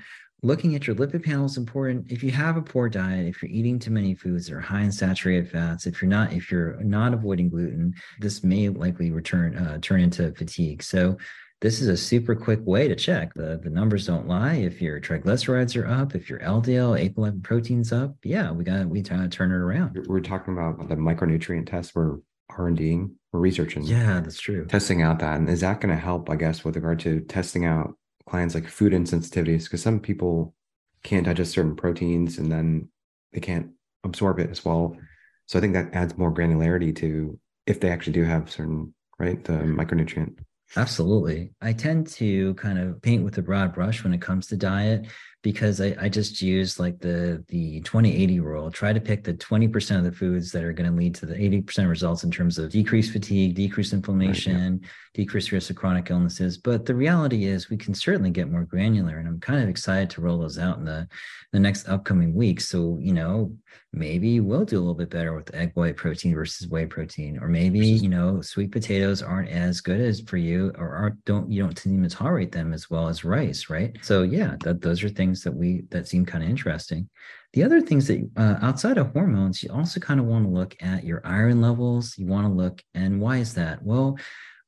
looking 0.44 0.76
at 0.76 0.86
your 0.86 0.96
lipid 0.96 1.24
panel 1.24 1.46
is 1.46 1.58
important. 1.58 2.12
If 2.12 2.24
you 2.24 2.32
have 2.32 2.58
a 2.58 2.62
poor 2.62 2.90
diet, 2.90 3.28
if 3.28 3.42
you're 3.42 3.52
eating 3.52 3.80
too 3.80 3.92
many 3.92 4.14
foods 4.14 4.48
that 4.48 4.56
are 4.56 4.62
high 4.62 4.82
in 4.82 4.92
saturated 4.92 5.50
fats, 5.50 5.88
if 5.88 6.02
you're 6.02 6.10
not 6.10 6.34
if 6.34 6.52
you're 6.52 6.82
not 6.84 7.14
avoiding 7.14 7.50
gluten, 7.50 7.94
this 8.20 8.44
may 8.44 8.70
likely 8.70 9.12
return 9.12 9.58
uh, 9.58 9.80
turn 9.82 10.02
into 10.02 10.32
fatigue. 10.34 10.84
So 10.84 11.18
this 11.63 11.79
is 11.79 11.88
a 11.88 11.96
super 11.96 12.36
quick 12.36 12.60
way 12.65 12.89
to 12.89 12.96
check. 12.96 13.34
The, 13.34 13.58
the 13.63 13.70
numbers 13.70 14.05
don't 14.05 14.27
lie. 14.27 14.55
If 14.55 14.82
your 14.82 15.00
triglycerides 15.00 15.82
are 15.82 15.88
up, 15.88 16.13
if 16.13 16.29
your 16.29 16.39
LDL, 16.39 17.10
apolipoproteins 17.10 17.43
protein's 17.43 17.93
up, 17.93 18.17
yeah, 18.22 18.51
we 18.51 18.65
got 18.65 18.86
we 18.88 19.01
try 19.01 19.17
to 19.17 19.29
turn 19.29 19.51
it 19.51 19.55
around. 19.55 20.05
We're 20.08 20.20
talking 20.20 20.53
about 20.53 20.89
the 20.89 20.96
micronutrient 20.96 21.70
test 21.70 21.96
we're 21.96 22.17
R&D, 22.50 23.05
we're 23.32 23.39
researching. 23.39 23.84
Yeah, 23.84 24.20
that's 24.20 24.41
true. 24.41 24.65
Testing 24.65 25.01
out 25.01 25.20
that. 25.20 25.39
And 25.39 25.50
is 25.50 25.62
that 25.62 25.79
going 25.79 25.96
to 25.96 26.00
help, 26.00 26.29
I 26.29 26.36
guess, 26.36 26.65
with 26.65 26.75
regard 26.75 27.00
to 27.00 27.22
testing 27.22 27.65
out 27.65 27.96
clients 28.27 28.55
like 28.55 28.67
food 28.67 28.91
insensitivities? 28.91 29.63
Because 29.63 29.82
some 29.82 30.01
people 30.01 30.53
can't 31.01 31.25
digest 31.25 31.53
certain 31.53 31.77
proteins 31.77 32.38
and 32.38 32.51
then 32.51 32.89
they 33.32 33.39
can't 33.39 33.70
absorb 34.03 34.39
it 34.39 34.50
as 34.50 34.65
well. 34.65 34.98
So 35.46 35.58
I 35.58 35.62
think 35.62 35.74
that 35.74 35.93
adds 35.93 36.17
more 36.17 36.34
granularity 36.34 36.93
to 36.98 37.39
if 37.65 37.79
they 37.79 37.89
actually 37.89 38.13
do 38.13 38.25
have 38.25 38.51
certain, 38.51 38.93
right, 39.17 39.41
the 39.46 39.53
micronutrient. 39.53 40.36
Absolutely. 40.75 41.51
I 41.62 41.74
tend 41.74 42.08
to 42.13 42.56
kind 42.56 42.80
of 42.80 43.01
paint 43.01 43.24
with 43.24 43.38
a 43.38 43.42
broad 43.42 43.74
brush 43.74 44.03
when 44.03 44.13
it 44.13 44.22
comes 44.22 44.48
to 44.48 44.58
diet 44.58 45.06
because 45.44 45.82
I, 45.82 45.96
I 46.00 46.10
just 46.10 46.42
use 46.42 46.80
like 46.80 47.00
the 47.00 47.44
the 47.50 47.82
2080 47.82 48.40
rule. 48.40 48.72
Try 48.72 48.94
to 48.94 49.02
pick 49.02 49.24
the 49.24 49.34
20% 49.34 49.98
of 49.98 50.06
the 50.06 50.12
foods 50.12 50.52
that 50.54 50.64
are 50.64 50.72
going 50.72 50.90
to 50.90 50.98
lead 50.98 51.14
to 51.16 51.26
the 51.26 51.36
80% 51.36 51.88
results 51.90 52.24
in 52.24 52.32
terms 52.32 52.58
of 52.58 52.72
decreased 52.72 53.12
fatigue, 53.12 53.54
decreased 53.54 53.94
inflammation, 53.94 54.56
right, 54.56 54.80
yeah. 54.82 54.88
decreased 55.14 55.52
risk 55.52 55.70
of 55.70 55.76
chronic 55.76 56.10
illnesses. 56.10 56.58
But 56.58 56.86
the 56.86 56.96
reality 56.96 57.46
is 57.46 57.70
we 57.70 57.78
can 57.78 57.94
certainly 57.94 58.32
get 58.32 58.50
more 58.50 58.64
granular. 58.64 59.20
And 59.20 59.28
I'm 59.28 59.40
kind 59.42 59.62
of 59.62 59.68
excited 59.68 60.10
to 60.12 60.22
roll 60.22 60.40
those 60.40 60.58
out 60.58 60.78
in 60.78 60.86
the 60.86 61.08
the 61.52 61.60
next 61.60 61.88
upcoming 61.90 62.34
weeks. 62.34 62.70
So, 62.70 62.98
you 63.00 63.14
know, 63.14 63.56
maybe 63.92 64.40
we'll 64.40 64.66
do 64.66 64.78
a 64.78 64.80
little 64.80 64.96
bit 64.96 65.10
better 65.10 65.36
with 65.36 65.54
egg 65.54 65.72
white 65.76 65.98
protein 65.98 66.34
versus 66.34 66.68
whey 66.68 66.86
protein. 66.86 67.38
Or 67.40 67.48
maybe, 67.48 67.80
you 67.80 68.10
know, 68.10 68.42
sweet 68.42 68.72
potatoes 68.72 69.22
aren't 69.22 69.50
as 69.50 69.82
good 69.82 70.02
as 70.02 70.22
for 70.22 70.38
you 70.38 70.72
or 70.78 70.96
aren't 70.96 71.24
don't 71.26 71.52
you 71.52 71.62
don't 71.62 71.78
seem 71.78 72.02
to 72.02 72.10
tolerate 72.10 72.52
them 72.52 72.74
as 72.74 72.90
well 72.90 73.08
as 73.08 73.26
rice, 73.26 73.70
right? 73.70 73.96
So 74.02 74.24
yeah, 74.24 74.56
that 74.62 74.82
those 74.82 75.04
are 75.04 75.10
things 75.10 75.33
that 75.42 75.56
we 75.56 75.84
that 75.90 76.08
seem 76.08 76.25
kind 76.25 76.44
of 76.44 76.50
interesting. 76.50 77.10
The 77.54 77.63
other 77.63 77.82
things 77.82 78.08
that 78.08 78.30
uh, 78.38 78.58
outside 78.62 78.98
of 78.98 79.12
hormones, 79.13 79.63
you 79.63 79.72
also 79.72 80.00
kind 80.00 80.20
of 80.20 80.28
want 80.28 80.46
to 80.46 80.50
look 80.50 80.75
at 80.82 81.04
your 81.04 81.22
iron 81.25 81.62
levels. 81.62 82.16
You 82.18 82.28
want 82.28 82.46
to 82.46 82.54
look, 82.54 82.84
and 82.94 83.20
why 83.20 83.38
is 83.38 83.56
that? 83.56 83.84
Well, 83.84 84.18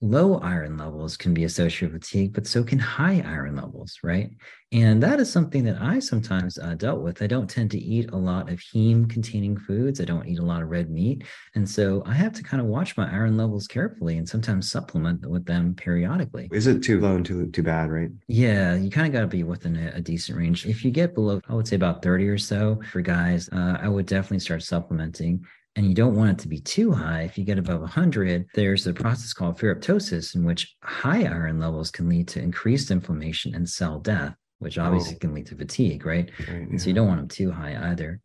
low 0.06 0.38
iron 0.40 0.78
levels 0.78 1.18
can 1.18 1.34
be 1.34 1.44
associated 1.46 1.94
with 1.94 2.04
fatigue, 2.04 2.34
but 2.34 2.46
so 2.46 2.64
can 2.64 2.80
high 2.80 3.24
iron 3.26 3.56
levels, 3.56 4.00
right? 4.04 4.30
And 4.72 5.02
that 5.04 5.20
is 5.20 5.32
something 5.32 5.64
that 5.64 5.82
I 5.82 6.00
sometimes 6.00 6.58
uh, 6.58 6.76
dealt 6.76 7.02
with. 7.02 7.22
I 7.22 7.28
don't 7.28 7.50
tend 7.50 7.72
to 7.72 7.80
eat 7.80 8.12
a 8.12 8.18
lot 8.18 8.52
of 8.52 8.60
heme 8.60 9.10
containing 9.10 9.58
foods. 9.58 10.02
I 10.02 10.06
don't 10.06 10.28
eat 10.28 10.40
a 10.40 10.46
lot 10.46 10.62
of 10.62 10.70
red 10.70 10.90
meat. 10.90 11.24
And 11.56 11.68
so 11.68 12.04
I 12.06 12.14
have 12.14 12.34
to 12.34 12.44
kind 12.44 12.62
of 12.62 12.68
watch 12.68 12.98
my 12.98 13.10
iron 13.12 13.38
levels 13.38 13.68
carefully 13.68 14.18
and 14.18 14.28
sometimes 14.28 14.70
supplement 14.70 15.26
with 15.26 15.46
them 15.46 15.76
periodically. 15.76 16.50
Is 16.52 16.68
it 16.68 16.84
too 16.84 17.00
low 17.00 17.16
and 17.16 17.26
too, 17.26 17.48
too 17.52 17.64
bad, 17.64 17.90
right? 17.90 18.10
Yeah, 18.28 18.76
you 18.76 18.90
kind 18.90 19.08
of 19.08 19.14
got 19.14 19.22
to 19.22 19.28
be 19.28 19.44
within 19.44 19.76
a, 19.78 19.98
a, 19.98 20.02
decent 20.02 20.38
range. 20.38 20.66
If 20.66 20.86
you 20.86 20.92
get 20.92 21.16
below, 21.16 21.42
I 21.48 21.56
would 21.56 21.68
say 21.68 21.78
about 21.78 22.04
30 22.04 22.28
or 22.28 22.38
so 22.38 22.80
for 22.92 23.02
guys, 23.02 23.50
uh, 23.52 23.78
I 23.82 23.88
would 23.88 24.06
definitely 24.06 24.40
start 24.40 24.62
supplementing 24.62 25.46
and 25.76 25.86
you 25.88 25.94
don't 25.94 26.16
want 26.16 26.32
it 26.32 26.40
to 26.40 26.48
be 26.48 26.60
too 26.60 26.92
high. 26.92 27.24
If 27.24 27.38
you 27.38 27.44
get 27.44 27.60
above 27.60 27.82
100, 27.82 28.48
there's 28.54 28.88
a 28.88 28.94
process 28.94 29.34
called 29.34 29.60
ferroptosis, 29.60 30.36
in 30.36 30.46
which 30.46 30.76
high 30.84 31.24
iron 31.24 31.60
levels 31.60 31.92
can 31.92 32.08
lead 32.08 32.28
to 32.30 32.42
increased 32.42 32.92
inflammation 32.92 33.54
and 33.54 33.68
cell 33.68 34.00
death, 34.00 34.36
which 34.60 34.78
oh. 34.78 34.84
obviously 34.84 35.16
oh. 35.16 35.20
can 35.20 35.34
lead 35.34 35.48
to 35.48 35.56
fatigue, 35.56 36.06
right? 36.06 36.32
right 36.48 36.68
yeah. 36.72 36.78
So 36.78 36.88
you 36.88 36.94
don't 36.94 37.08
want 37.08 37.20
them 37.20 37.28
too 37.28 37.52
high 37.52 37.92
either. 37.92 38.22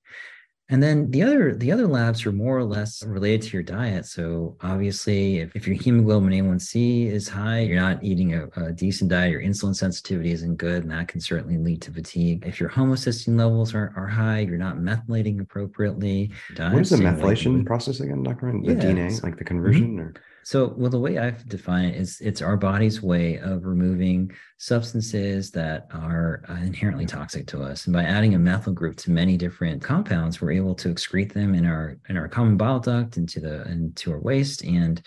And 0.71 0.81
then 0.81 1.11
the 1.11 1.23
other 1.23 1.55
the 1.55 1.73
other 1.73 1.89
labs 1.89 2.25
are 2.25 2.33
more 2.33 2.57
or 2.57 2.65
less 2.65 3.05
related 3.05 3.43
to 3.43 3.53
your 3.55 3.63
diet. 3.65 4.07
So 4.07 4.57
obviously, 4.61 5.39
if, 5.39 5.55
if 5.57 5.67
your 5.67 5.77
hemoglobin 5.77 6.31
A1C 6.31 7.11
is 7.11 7.29
high, 7.29 7.61
you're 7.61 7.81
not 7.81 8.03
eating 8.05 8.35
a, 8.35 8.47
a, 8.57 8.73
decent 8.73 9.11
diet, 9.11 9.33
your 9.33 9.43
insulin 9.43 9.75
sensitivity 9.75 10.31
isn't 10.31 10.57
good, 10.57 10.85
and 10.85 10.93
that 10.93 11.09
can 11.09 11.21
certainly 11.21 11.59
lead 11.59 11.83
to 11.83 11.93
fatigue. 11.93 12.45
If 12.47 12.61
your 12.61 12.71
homocysteine 12.71 13.37
levels 13.37 13.75
are, 13.75 13.93
are 13.97 14.07
high, 14.07 14.41
you're 14.41 14.59
not 14.59 14.77
methylating 14.77 15.41
appropriately. 15.41 16.31
What 16.57 16.75
is 16.83 16.91
the 16.91 16.99
methylation 16.99 17.67
process 17.67 17.99
again, 17.99 18.23
Dr. 18.23 18.53
The 18.53 18.75
yeah, 18.75 18.81
DNA, 18.81 19.23
like 19.25 19.39
the 19.39 19.45
conversion 19.45 19.97
mm-hmm. 19.97 20.01
or 20.01 20.15
so, 20.43 20.75
well, 20.77 20.91
the 20.91 20.99
way 20.99 21.19
I've 21.19 21.47
defined 21.49 21.95
it 21.95 21.97
is 21.97 22.21
it's 22.21 22.43
our 22.43 22.57
body's 22.57 23.03
way 23.03 23.39
of 23.39 23.65
removing 23.65 24.33
substances 24.59 25.51
that 25.53 25.87
are 25.93 26.43
uh, 26.49 26.55
inherently 26.55 27.07
toxic 27.07 27.47
to 27.49 27.63
us. 27.63 27.87
And 27.87 27.93
by 27.93 28.05
adding 28.05 28.35
a 28.35 28.39
methyl 28.39 28.73
group 28.73 28.97
to 28.99 29.11
many 29.11 29.37
different 29.37 29.83
compounds, 29.83 30.41
we're 30.41 30.53
able 30.53 30.75
to 30.77 30.89
excrete 30.89 31.33
them 31.33 31.55
in 31.55 31.67
our 31.67 31.99
in 32.09 32.17
our 32.17 32.29
common 32.29 32.57
bile 32.57 32.81
duct 32.81 33.17
into 33.17 33.41
the 33.41 33.63
into 33.69 34.13
our 34.13 34.21
waste. 34.21 34.65
And 34.65 35.03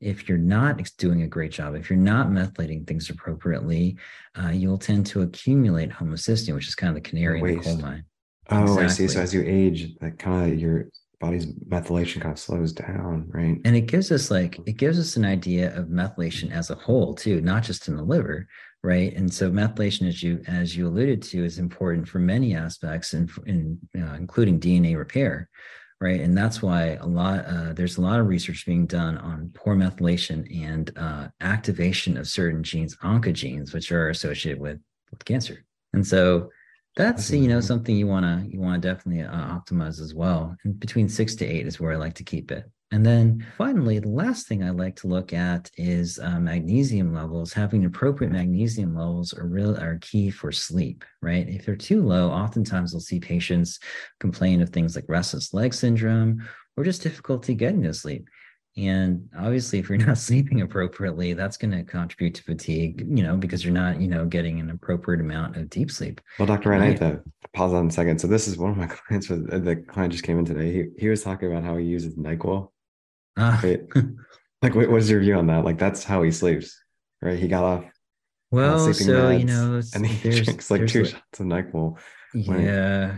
if 0.00 0.28
you're 0.28 0.38
not 0.38 0.82
doing 0.98 1.22
a 1.22 1.28
great 1.28 1.52
job, 1.52 1.76
if 1.76 1.88
you're 1.88 1.98
not 1.98 2.28
methylating 2.28 2.86
things 2.86 3.08
appropriately, 3.08 3.96
uh, 4.42 4.48
you'll 4.48 4.78
tend 4.78 5.06
to 5.06 5.22
accumulate 5.22 5.90
homocysteine, 5.90 6.54
which 6.54 6.66
is 6.66 6.74
kind 6.74 6.88
of 6.88 7.02
the 7.02 7.08
canary 7.08 7.40
in 7.40 7.58
the 7.58 7.62
coal 7.62 7.78
mine. 7.78 8.04
Oh, 8.50 8.62
exactly. 8.62 8.84
I 8.84 8.88
see. 8.88 9.08
So 9.08 9.20
as 9.20 9.32
you 9.32 9.44
age, 9.46 9.96
that 10.00 10.18
kind 10.18 10.52
of 10.52 10.58
your 10.58 10.88
body's 11.22 11.46
methylation 11.46 12.20
kind 12.20 12.32
of 12.32 12.38
slows 12.38 12.72
down, 12.72 13.26
right? 13.28 13.60
And 13.64 13.76
it 13.76 13.82
gives 13.82 14.10
us 14.10 14.30
like 14.30 14.58
it 14.66 14.76
gives 14.76 14.98
us 14.98 15.16
an 15.16 15.24
idea 15.24 15.74
of 15.76 15.86
methylation 15.86 16.50
as 16.50 16.70
a 16.70 16.74
whole 16.74 17.14
too, 17.14 17.40
not 17.40 17.62
just 17.62 17.86
in 17.86 17.96
the 17.96 18.02
liver, 18.02 18.48
right? 18.82 19.14
And 19.14 19.32
so 19.32 19.48
methylation, 19.48 20.08
as 20.08 20.20
you 20.20 20.42
as 20.48 20.76
you 20.76 20.88
alluded 20.88 21.22
to, 21.22 21.44
is 21.44 21.58
important 21.58 22.08
for 22.08 22.18
many 22.18 22.56
aspects, 22.56 23.14
and 23.14 23.30
in, 23.46 23.78
in 23.94 24.02
uh, 24.02 24.14
including 24.14 24.58
DNA 24.58 24.98
repair, 24.98 25.48
right? 26.00 26.20
And 26.20 26.36
that's 26.36 26.60
why 26.60 26.98
a 27.00 27.06
lot 27.06 27.46
uh, 27.46 27.72
there's 27.72 27.98
a 27.98 28.02
lot 28.02 28.18
of 28.18 28.26
research 28.26 28.66
being 28.66 28.86
done 28.86 29.16
on 29.18 29.52
poor 29.54 29.76
methylation 29.76 30.40
and 30.64 30.90
uh, 30.96 31.28
activation 31.40 32.16
of 32.16 32.26
certain 32.26 32.64
genes, 32.64 32.96
oncogenes, 32.96 33.72
which 33.72 33.92
are 33.92 34.10
associated 34.10 34.60
with 34.60 34.80
with 35.12 35.24
cancer. 35.24 35.64
And 35.92 36.04
so 36.04 36.50
that's 36.96 37.30
you 37.30 37.48
know 37.48 37.60
something 37.60 37.96
you 37.96 38.06
want 38.06 38.24
to 38.24 38.50
you 38.50 38.60
want 38.60 38.80
to 38.80 38.88
definitely 38.88 39.22
uh, 39.22 39.58
optimize 39.58 40.00
as 40.00 40.14
well. 40.14 40.56
And 40.64 40.78
between 40.78 41.08
six 41.08 41.34
to 41.36 41.46
eight 41.46 41.66
is 41.66 41.80
where 41.80 41.92
i 41.92 41.96
like 41.96 42.14
to 42.14 42.24
keep 42.24 42.50
it. 42.50 42.64
And 42.90 43.06
then 43.06 43.46
finally 43.56 43.98
the 43.98 44.08
last 44.08 44.46
thing 44.46 44.62
i 44.62 44.70
like 44.70 44.96
to 44.96 45.06
look 45.06 45.32
at 45.32 45.70
is 45.78 46.18
uh, 46.18 46.38
magnesium 46.38 47.14
levels. 47.14 47.52
Having 47.52 47.86
appropriate 47.86 48.32
magnesium 48.32 48.94
levels 48.94 49.32
are 49.32 49.46
real 49.46 49.76
are 49.76 49.98
key 50.00 50.30
for 50.30 50.52
sleep 50.52 51.04
right? 51.22 51.48
If 51.48 51.64
they're 51.64 51.76
too 51.76 52.02
low 52.02 52.30
oftentimes 52.30 52.92
we'll 52.92 53.00
see 53.00 53.20
patients 53.20 53.78
complain 54.20 54.60
of 54.60 54.70
things 54.70 54.94
like 54.94 55.06
restless 55.08 55.54
leg 55.54 55.72
syndrome 55.72 56.46
or 56.76 56.84
just 56.84 57.02
difficulty 57.02 57.54
getting 57.54 57.82
to 57.82 57.94
sleep 57.94 58.28
and 58.76 59.28
obviously, 59.38 59.78
if 59.78 59.88
you're 59.88 59.98
not 60.06 60.18
sleeping 60.18 60.62
appropriately, 60.62 61.34
that's 61.34 61.56
going 61.56 61.72
to 61.72 61.82
contribute 61.82 62.34
to 62.36 62.42
fatigue, 62.42 63.06
you 63.08 63.22
know, 63.22 63.36
because 63.36 63.64
you're 63.64 63.74
not, 63.74 64.00
you 64.00 64.08
know, 64.08 64.24
getting 64.24 64.60
an 64.60 64.70
appropriate 64.70 65.20
amount 65.20 65.56
of 65.56 65.68
deep 65.68 65.90
sleep. 65.90 66.20
Well, 66.38 66.46
Dr. 66.46 66.70
Ryan, 66.70 66.82
right. 66.82 67.02
I 67.02 67.06
have 67.06 67.24
to 67.24 67.30
pause 67.54 67.72
on 67.74 67.88
a 67.88 67.90
second. 67.90 68.20
So 68.20 68.26
this 68.26 68.48
is 68.48 68.56
one 68.56 68.70
of 68.70 68.76
my 68.76 68.86
clients, 69.08 69.28
the 69.28 69.84
client 69.88 70.12
just 70.12 70.24
came 70.24 70.38
in 70.38 70.44
today. 70.44 70.72
He, 70.72 70.84
he 70.98 71.08
was 71.08 71.22
talking 71.22 71.50
about 71.50 71.64
how 71.64 71.76
he 71.76 71.84
uses 71.84 72.16
NyQuil. 72.16 72.68
Ah. 73.36 73.60
Wait, 73.62 73.82
like, 74.62 74.74
what 74.74 74.88
was 74.88 75.10
your 75.10 75.20
view 75.20 75.36
on 75.36 75.46
that? 75.46 75.64
Like, 75.64 75.78
that's 75.78 76.04
how 76.04 76.22
he 76.22 76.30
sleeps, 76.30 76.78
right? 77.20 77.38
He 77.38 77.48
got 77.48 77.64
off. 77.64 77.84
Well, 78.50 78.92
so, 78.92 79.30
you 79.30 79.44
know, 79.44 79.80
and 79.94 80.06
he 80.06 80.42
drinks 80.42 80.70
like 80.70 80.86
two 80.86 81.04
like, 81.04 81.12
shots 81.12 81.40
of 81.40 81.46
NyQuil. 81.46 81.98
Yeah. 82.34 83.16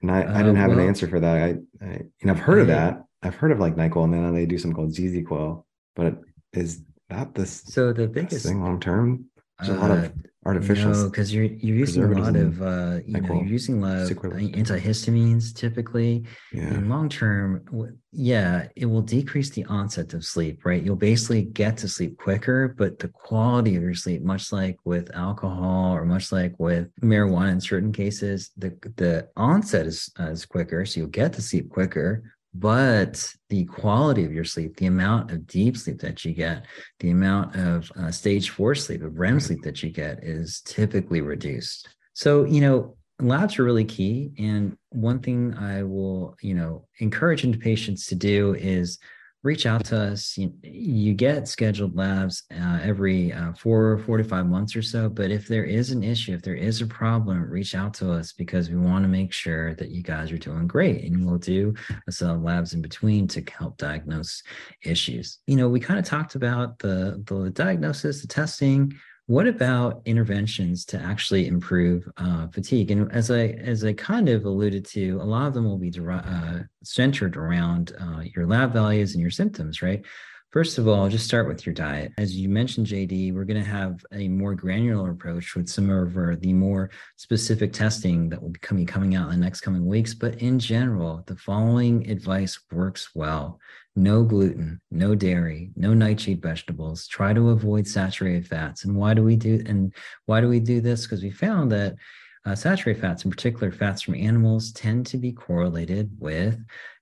And 0.00 0.10
I, 0.10 0.22
I 0.22 0.38
didn't 0.38 0.56
have 0.56 0.70
well, 0.70 0.78
an 0.78 0.86
answer 0.86 1.06
for 1.06 1.20
that. 1.20 1.36
I, 1.36 1.48
I 1.84 1.92
you 1.92 2.10
know, 2.24 2.32
I've 2.32 2.38
heard 2.38 2.58
I, 2.58 2.62
of 2.62 2.66
that 2.68 3.02
I've 3.22 3.34
heard 3.34 3.52
of 3.52 3.58
like 3.58 3.76
NyQuil, 3.76 4.04
and 4.04 4.14
then 4.14 4.34
they 4.34 4.46
do 4.46 4.58
something 4.58 4.76
called 4.76 4.94
ZzzQuil, 4.94 5.64
but 5.94 6.20
is 6.52 6.82
that 7.10 7.34
this 7.34 7.62
so 7.66 7.92
the 7.92 8.08
biggest 8.08 8.46
thing 8.46 8.62
long 8.62 8.80
term? 8.80 9.26
There's 9.58 9.70
uh, 9.70 9.74
a 9.74 9.80
lot 9.80 9.90
of 9.90 10.04
uh, 10.04 10.08
artificial. 10.46 10.92
No, 10.92 11.10
because 11.10 11.34
you're 11.34 11.44
you're 11.44 11.76
using 11.76 12.02
a 12.02 12.08
lot 12.08 12.34
of 12.34 12.62
uh, 12.62 13.00
you 13.04 13.20
know 13.20 13.34
you're 13.34 13.44
using 13.44 13.82
a 13.82 13.86
lot 13.86 14.10
of 14.10 14.16
antihistamines 14.16 15.54
typically. 15.54 16.24
Yeah. 16.52 16.62
And 16.62 16.88
long 16.88 17.10
term, 17.10 17.62
yeah, 18.10 18.68
it 18.74 18.86
will 18.86 19.02
decrease 19.02 19.50
the 19.50 19.66
onset 19.66 20.14
of 20.14 20.24
sleep. 20.24 20.64
Right, 20.64 20.82
you'll 20.82 20.96
basically 20.96 21.42
get 21.42 21.76
to 21.78 21.88
sleep 21.88 22.16
quicker, 22.16 22.74
but 22.76 22.98
the 22.98 23.08
quality 23.08 23.76
of 23.76 23.82
your 23.82 23.94
sleep, 23.94 24.22
much 24.22 24.50
like 24.50 24.78
with 24.84 25.14
alcohol 25.14 25.94
or 25.94 26.06
much 26.06 26.32
like 26.32 26.54
with 26.58 26.88
marijuana 27.02 27.52
in 27.52 27.60
certain 27.60 27.92
cases, 27.92 28.50
the 28.56 28.70
the 28.96 29.28
onset 29.36 29.86
is 29.86 30.10
uh, 30.18 30.30
is 30.30 30.46
quicker, 30.46 30.86
so 30.86 31.00
you'll 31.00 31.10
get 31.10 31.34
to 31.34 31.42
sleep 31.42 31.68
quicker 31.68 32.22
but 32.52 33.32
the 33.48 33.64
quality 33.66 34.24
of 34.24 34.32
your 34.32 34.44
sleep, 34.44 34.76
the 34.76 34.86
amount 34.86 35.30
of 35.30 35.46
deep 35.46 35.76
sleep 35.76 36.00
that 36.00 36.24
you 36.24 36.32
get, 36.32 36.66
the 36.98 37.10
amount 37.10 37.54
of 37.56 37.90
uh, 37.96 38.10
stage 38.10 38.50
four 38.50 38.74
sleep, 38.74 39.02
of 39.02 39.18
REM 39.18 39.38
sleep 39.38 39.62
that 39.62 39.82
you 39.82 39.90
get 39.90 40.24
is 40.24 40.60
typically 40.62 41.20
reduced. 41.20 41.88
So, 42.14 42.44
you 42.44 42.60
know, 42.60 42.96
labs 43.20 43.58
are 43.58 43.64
really 43.64 43.84
key. 43.84 44.32
And 44.38 44.76
one 44.90 45.20
thing 45.20 45.54
I 45.54 45.82
will, 45.84 46.36
you 46.42 46.54
know, 46.54 46.86
encourage 46.98 47.44
into 47.44 47.58
patients 47.58 48.06
to 48.06 48.14
do 48.14 48.54
is 48.54 48.98
reach 49.42 49.64
out 49.64 49.84
to 49.86 49.98
us. 49.98 50.36
You, 50.36 50.52
you 50.62 51.14
get 51.14 51.48
scheduled 51.48 51.96
labs 51.96 52.42
uh, 52.52 52.80
every 52.82 53.32
uh, 53.32 53.52
four, 53.54 53.98
four 53.98 54.18
to 54.18 54.24
five 54.24 54.46
months 54.46 54.76
or 54.76 54.82
so. 54.82 55.08
But 55.08 55.30
if 55.30 55.48
there 55.48 55.64
is 55.64 55.90
an 55.90 56.02
issue, 56.02 56.34
if 56.34 56.42
there 56.42 56.54
is 56.54 56.82
a 56.82 56.86
problem, 56.86 57.40
reach 57.48 57.74
out 57.74 57.94
to 57.94 58.12
us 58.12 58.32
because 58.32 58.68
we 58.68 58.76
want 58.76 59.04
to 59.04 59.08
make 59.08 59.32
sure 59.32 59.74
that 59.74 59.90
you 59.90 60.02
guys 60.02 60.30
are 60.30 60.38
doing 60.38 60.66
great. 60.66 61.04
And 61.04 61.26
we'll 61.26 61.38
do 61.38 61.74
a 62.06 62.12
set 62.12 62.30
of 62.30 62.42
labs 62.42 62.74
in 62.74 62.82
between 62.82 63.26
to 63.28 63.42
help 63.50 63.78
diagnose 63.78 64.42
issues. 64.84 65.38
You 65.46 65.56
know, 65.56 65.68
we 65.68 65.80
kind 65.80 65.98
of 65.98 66.04
talked 66.04 66.34
about 66.34 66.78
the, 66.78 67.22
the 67.26 67.50
diagnosis, 67.50 68.20
the 68.20 68.28
testing, 68.28 68.92
what 69.30 69.46
about 69.46 70.02
interventions 70.06 70.84
to 70.84 70.98
actually 70.98 71.46
improve 71.46 72.02
uh, 72.16 72.48
fatigue? 72.48 72.90
And 72.90 73.12
as 73.12 73.30
I 73.30 73.50
as 73.62 73.84
I 73.84 73.92
kind 73.92 74.28
of 74.28 74.44
alluded 74.44 74.84
to, 74.86 75.20
a 75.22 75.24
lot 75.24 75.46
of 75.46 75.54
them 75.54 75.66
will 75.66 75.78
be 75.78 75.92
uh, 75.96 76.58
centered 76.82 77.36
around 77.36 77.92
uh, 78.00 78.22
your 78.34 78.48
lab 78.48 78.72
values 78.72 79.12
and 79.12 79.20
your 79.20 79.30
symptoms, 79.30 79.82
right? 79.82 80.04
First 80.50 80.78
of 80.78 80.88
all, 80.88 81.08
just 81.08 81.26
start 81.26 81.46
with 81.46 81.64
your 81.64 81.72
diet. 81.72 82.10
As 82.18 82.34
you 82.34 82.48
mentioned, 82.48 82.88
JD, 82.88 83.32
we're 83.32 83.44
going 83.44 83.62
to 83.62 83.70
have 83.70 84.04
a 84.12 84.26
more 84.26 84.56
granular 84.56 85.12
approach 85.12 85.54
with 85.54 85.68
some 85.68 85.88
of 85.90 86.16
our, 86.16 86.34
the 86.34 86.52
more 86.52 86.90
specific 87.14 87.72
testing 87.72 88.28
that 88.30 88.42
will 88.42 88.48
be 88.48 88.58
coming, 88.58 88.84
coming 88.84 89.14
out 89.14 89.30
in 89.32 89.38
the 89.38 89.44
next 89.44 89.60
coming 89.60 89.86
weeks. 89.86 90.12
But 90.12 90.42
in 90.42 90.58
general, 90.58 91.22
the 91.28 91.36
following 91.36 92.10
advice 92.10 92.58
works 92.72 93.10
well 93.14 93.60
no 93.96 94.22
gluten, 94.22 94.80
no 94.90 95.14
dairy, 95.14 95.70
no 95.76 95.94
nightshade 95.94 96.42
vegetables. 96.42 97.06
Try 97.06 97.32
to 97.32 97.50
avoid 97.50 97.86
saturated 97.86 98.46
fats. 98.46 98.84
And 98.84 98.94
why 98.94 99.14
do 99.14 99.22
we 99.22 99.36
do 99.36 99.62
and 99.66 99.92
why 100.26 100.40
do 100.40 100.48
we 100.48 100.60
do 100.60 100.80
this? 100.80 101.06
Because 101.06 101.22
we 101.22 101.30
found 101.30 101.72
that 101.72 101.96
uh, 102.44 102.54
saturated 102.54 103.00
fats, 103.00 103.24
in 103.24 103.30
particular 103.30 103.70
fats 103.70 104.02
from 104.02 104.14
animals, 104.14 104.72
tend 104.72 105.06
to 105.06 105.18
be 105.18 105.32
correlated 105.32 106.10
with 106.18 106.58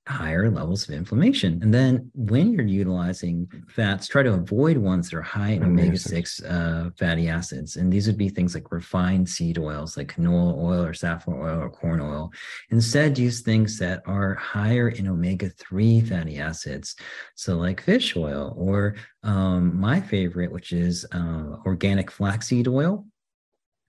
higher 0.09 0.50
levels 0.50 0.88
of 0.88 0.95
inflammation. 0.95 1.61
And 1.62 1.73
then 1.73 2.11
when 2.15 2.53
you're 2.53 2.67
utilizing 2.67 3.47
fats, 3.69 4.09
try 4.09 4.23
to 4.23 4.33
avoid 4.33 4.79
ones 4.79 5.11
that 5.11 5.17
are 5.17 5.23
high 5.23 5.50
in 5.50 5.62
omega 5.62 5.99
6 5.99 6.43
uh, 6.43 6.91
fatty 6.99 7.29
acids. 7.29 7.77
And 7.77 7.93
these 7.93 8.07
would 8.07 8.17
be 8.17 8.29
things 8.29 8.55
like 8.55 8.73
refined 8.73 9.29
seed 9.29 9.59
oils, 9.59 9.97
like 9.97 10.15
canola 10.15 10.57
oil 10.57 10.83
or 10.83 10.95
safflower 10.95 11.49
oil 11.49 11.61
or 11.61 11.71
corn 11.71 12.00
oil. 12.00 12.33
Instead, 12.71 13.19
use 13.19 13.43
things 13.43 13.79
that 13.79 14.03
are 14.07 14.35
higher 14.35 14.88
in 14.88 15.09
omega 15.09 15.50
3 15.50 16.00
fatty 16.00 16.38
acids. 16.38 16.97
So, 17.35 17.57
like 17.57 17.83
fish 17.83 18.17
oil, 18.17 18.55
or 18.57 18.97
um, 19.23 19.79
my 19.79 20.00
favorite, 20.00 20.50
which 20.50 20.73
is 20.73 21.05
uh, 21.12 21.57
organic 21.67 22.11
flaxseed 22.11 22.67
oil. 22.67 23.05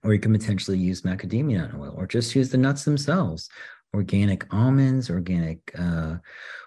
Or 0.02 0.14
you 0.14 0.20
can 0.20 0.32
potentially 0.32 0.78
use 0.78 1.02
macadamia 1.02 1.58
nut 1.58 1.78
oil, 1.78 1.94
or 1.94 2.06
just 2.06 2.34
use 2.34 2.48
the 2.48 2.56
nuts 2.56 2.84
themselves 2.84 3.50
organic 3.94 4.52
almonds, 4.52 5.10
organic 5.10 5.58
uh, 5.78 6.16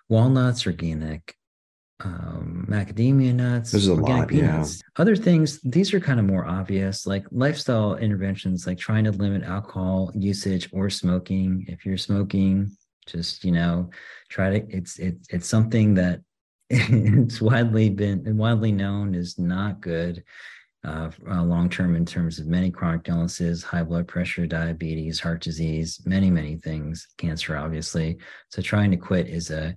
walnuts, 0.09 0.65
organic 0.67 1.35
um, 2.03 2.65
macadamia 2.69 3.33
nuts, 3.33 3.71
There's 3.71 3.87
a 3.87 3.93
organic 3.93 4.19
lot, 4.19 4.27
peanuts. 4.27 4.75
yeah. 4.83 5.01
Other 5.01 5.15
things, 5.15 5.61
these 5.61 5.93
are 5.93 5.99
kind 5.99 6.19
of 6.19 6.25
more 6.25 6.45
obvious, 6.45 7.05
like 7.05 7.25
lifestyle 7.31 7.95
interventions, 7.95 8.67
like 8.67 8.77
trying 8.77 9.05
to 9.05 9.11
limit 9.11 9.43
alcohol 9.43 10.11
usage 10.13 10.69
or 10.73 10.89
smoking. 10.89 11.65
If 11.69 11.85
you're 11.85 11.97
smoking, 11.97 12.71
just 13.07 13.45
you 13.45 13.51
know, 13.51 13.89
try 14.29 14.59
to. 14.59 14.75
It's 14.75 14.99
it, 14.99 15.15
it's 15.29 15.47
something 15.47 15.93
that 15.95 16.21
it's 16.69 17.41
widely 17.41 17.89
been 17.89 18.37
widely 18.37 18.71
known 18.71 19.15
is 19.15 19.39
not 19.39 19.79
good 19.81 20.23
uh, 20.85 21.09
uh, 21.29 21.43
long 21.43 21.69
term 21.69 21.95
in 21.95 22.05
terms 22.05 22.39
of 22.39 22.47
many 22.47 22.69
chronic 22.69 23.07
illnesses, 23.07 23.63
high 23.63 23.83
blood 23.83 24.07
pressure, 24.07 24.45
diabetes, 24.45 25.19
heart 25.19 25.41
disease, 25.41 26.01
many 26.05 26.29
many 26.29 26.57
things, 26.57 27.07
cancer 27.17 27.55
obviously. 27.57 28.17
So 28.49 28.61
trying 28.61 28.91
to 28.91 28.97
quit 28.97 29.27
is 29.27 29.49
a 29.49 29.75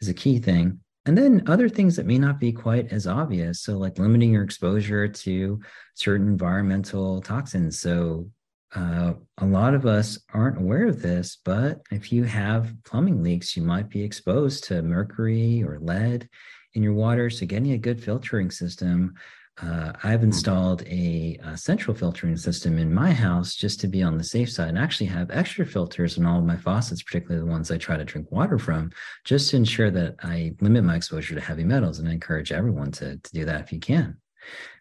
is 0.00 0.08
a 0.08 0.14
key 0.14 0.38
thing. 0.38 0.80
And 1.06 1.16
then 1.16 1.44
other 1.46 1.68
things 1.68 1.96
that 1.96 2.06
may 2.06 2.18
not 2.18 2.38
be 2.38 2.52
quite 2.52 2.92
as 2.92 3.06
obvious. 3.06 3.62
So 3.62 3.78
like 3.78 3.98
limiting 3.98 4.32
your 4.32 4.42
exposure 4.42 5.08
to 5.08 5.60
certain 5.94 6.26
environmental 6.26 7.22
toxins. 7.22 7.78
So 7.78 8.28
uh, 8.74 9.14
a 9.38 9.46
lot 9.46 9.72
of 9.72 9.86
us 9.86 10.18
aren't 10.34 10.58
aware 10.58 10.86
of 10.86 11.00
this, 11.00 11.38
but 11.42 11.80
if 11.90 12.12
you 12.12 12.24
have 12.24 12.74
plumbing 12.84 13.22
leaks, 13.22 13.56
you 13.56 13.62
might 13.62 13.88
be 13.88 14.02
exposed 14.02 14.64
to 14.64 14.82
mercury 14.82 15.62
or 15.62 15.78
lead 15.80 16.28
in 16.74 16.82
your 16.82 16.92
water. 16.92 17.30
So 17.30 17.46
getting 17.46 17.72
a 17.72 17.78
good 17.78 18.02
filtering 18.02 18.50
system 18.50 19.14
uh, 19.62 19.92
I've 20.04 20.22
installed 20.22 20.82
a, 20.82 21.38
a, 21.44 21.56
central 21.56 21.96
filtering 21.96 22.36
system 22.36 22.78
in 22.78 22.92
my 22.92 23.12
house 23.12 23.54
just 23.54 23.80
to 23.80 23.88
be 23.88 24.02
on 24.02 24.16
the 24.16 24.24
safe 24.24 24.50
side 24.50 24.68
and 24.68 24.78
actually 24.78 25.06
have 25.06 25.30
extra 25.30 25.66
filters 25.66 26.16
in 26.16 26.26
all 26.26 26.38
of 26.38 26.44
my 26.44 26.56
faucets, 26.56 27.02
particularly 27.02 27.44
the 27.44 27.50
ones 27.50 27.70
I 27.70 27.78
try 27.78 27.96
to 27.96 28.04
drink 28.04 28.30
water 28.30 28.58
from, 28.58 28.90
just 29.24 29.50
to 29.50 29.56
ensure 29.56 29.90
that 29.90 30.16
I 30.22 30.54
limit 30.60 30.84
my 30.84 30.96
exposure 30.96 31.34
to 31.34 31.40
heavy 31.40 31.64
metals. 31.64 31.98
And 31.98 32.08
I 32.08 32.12
encourage 32.12 32.52
everyone 32.52 32.92
to, 32.92 33.16
to 33.16 33.32
do 33.32 33.44
that 33.46 33.60
if 33.60 33.72
you 33.72 33.80
can. 33.80 34.16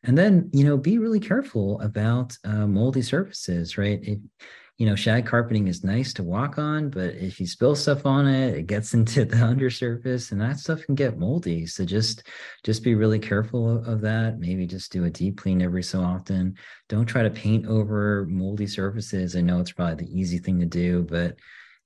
And 0.03 0.17
then, 0.17 0.50
you 0.53 0.63
know, 0.63 0.77
be 0.77 1.00
really 1.00 1.19
careful 1.19 1.81
about 1.81 2.38
uh, 2.46 2.67
moldy 2.67 3.01
surfaces, 3.01 3.77
right? 3.77 4.00
If, 4.03 4.19
you 4.77 4.86
know, 4.86 4.96
shag 4.96 5.25
carpeting 5.25 5.67
is 5.67 5.84
nice 5.84 6.13
to 6.13 6.24
walk 6.24 6.60
on, 6.60 6.89
but 6.89 7.15
if 7.15 7.39
you 7.39 7.48
spill 7.48 7.75
stuff 7.75 8.05
on 8.05 8.27
it, 8.27 8.55
it 8.55 8.67
gets 8.67 8.93
into 8.93 9.25
the 9.25 9.38
undersurface 9.38 10.31
and 10.31 10.39
that 10.41 10.60
stuff 10.60 10.81
can 10.84 10.96
get 10.96 11.17
moldy. 11.17 11.65
So 11.65 11.84
just 11.84 12.24
just 12.63 12.84
be 12.84 12.96
really 12.96 13.19
careful 13.19 13.84
of 13.86 14.01
that. 14.01 14.39
Maybe 14.39 14.67
just 14.67 14.91
do 14.91 15.05
a 15.05 15.10
deep 15.10 15.38
clean 15.38 15.62
every 15.62 15.84
so 15.84 16.01
often. 16.01 16.55
Don't 16.89 17.05
try 17.05 17.24
to 17.24 17.29
paint 17.29 17.65
over 17.65 18.25
moldy 18.29 18.67
surfaces. 18.67 19.36
I 19.36 19.41
know 19.41 19.60
it's 19.60 19.72
probably 19.72 20.05
the 20.05 20.19
easy 20.19 20.38
thing 20.38 20.60
to 20.60 20.65
do, 20.65 21.03
but 21.03 21.38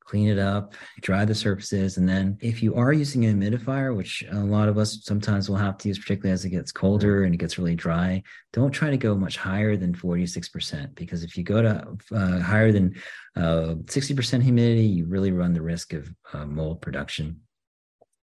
clean 0.05 0.27
it 0.27 0.39
up, 0.39 0.73
dry 1.01 1.25
the 1.25 1.35
surfaces. 1.35 1.97
And 1.97 2.07
then 2.07 2.37
if 2.41 2.61
you 2.61 2.75
are 2.75 2.91
using 2.91 3.25
a 3.25 3.29
humidifier, 3.29 3.95
which 3.95 4.23
a 4.31 4.35
lot 4.35 4.67
of 4.67 4.77
us 4.77 4.99
sometimes 5.03 5.49
will 5.49 5.57
have 5.57 5.77
to 5.79 5.87
use, 5.87 5.99
particularly 5.99 6.33
as 6.33 6.43
it 6.43 6.49
gets 6.49 6.71
colder 6.71 7.23
and 7.23 7.33
it 7.33 7.37
gets 7.37 7.57
really 7.57 7.75
dry, 7.75 8.23
don't 8.51 8.71
try 8.71 8.89
to 8.89 8.97
go 8.97 9.15
much 9.15 9.37
higher 9.37 9.77
than 9.77 9.93
46%, 9.93 10.95
because 10.95 11.23
if 11.23 11.37
you 11.37 11.43
go 11.43 11.61
to 11.61 11.97
uh, 12.13 12.39
higher 12.39 12.71
than 12.71 12.95
uh, 13.35 13.75
60% 13.85 14.41
humidity, 14.41 14.85
you 14.85 15.05
really 15.05 15.31
run 15.31 15.53
the 15.53 15.61
risk 15.61 15.93
of 15.93 16.13
uh, 16.33 16.45
mold 16.45 16.81
production. 16.81 17.39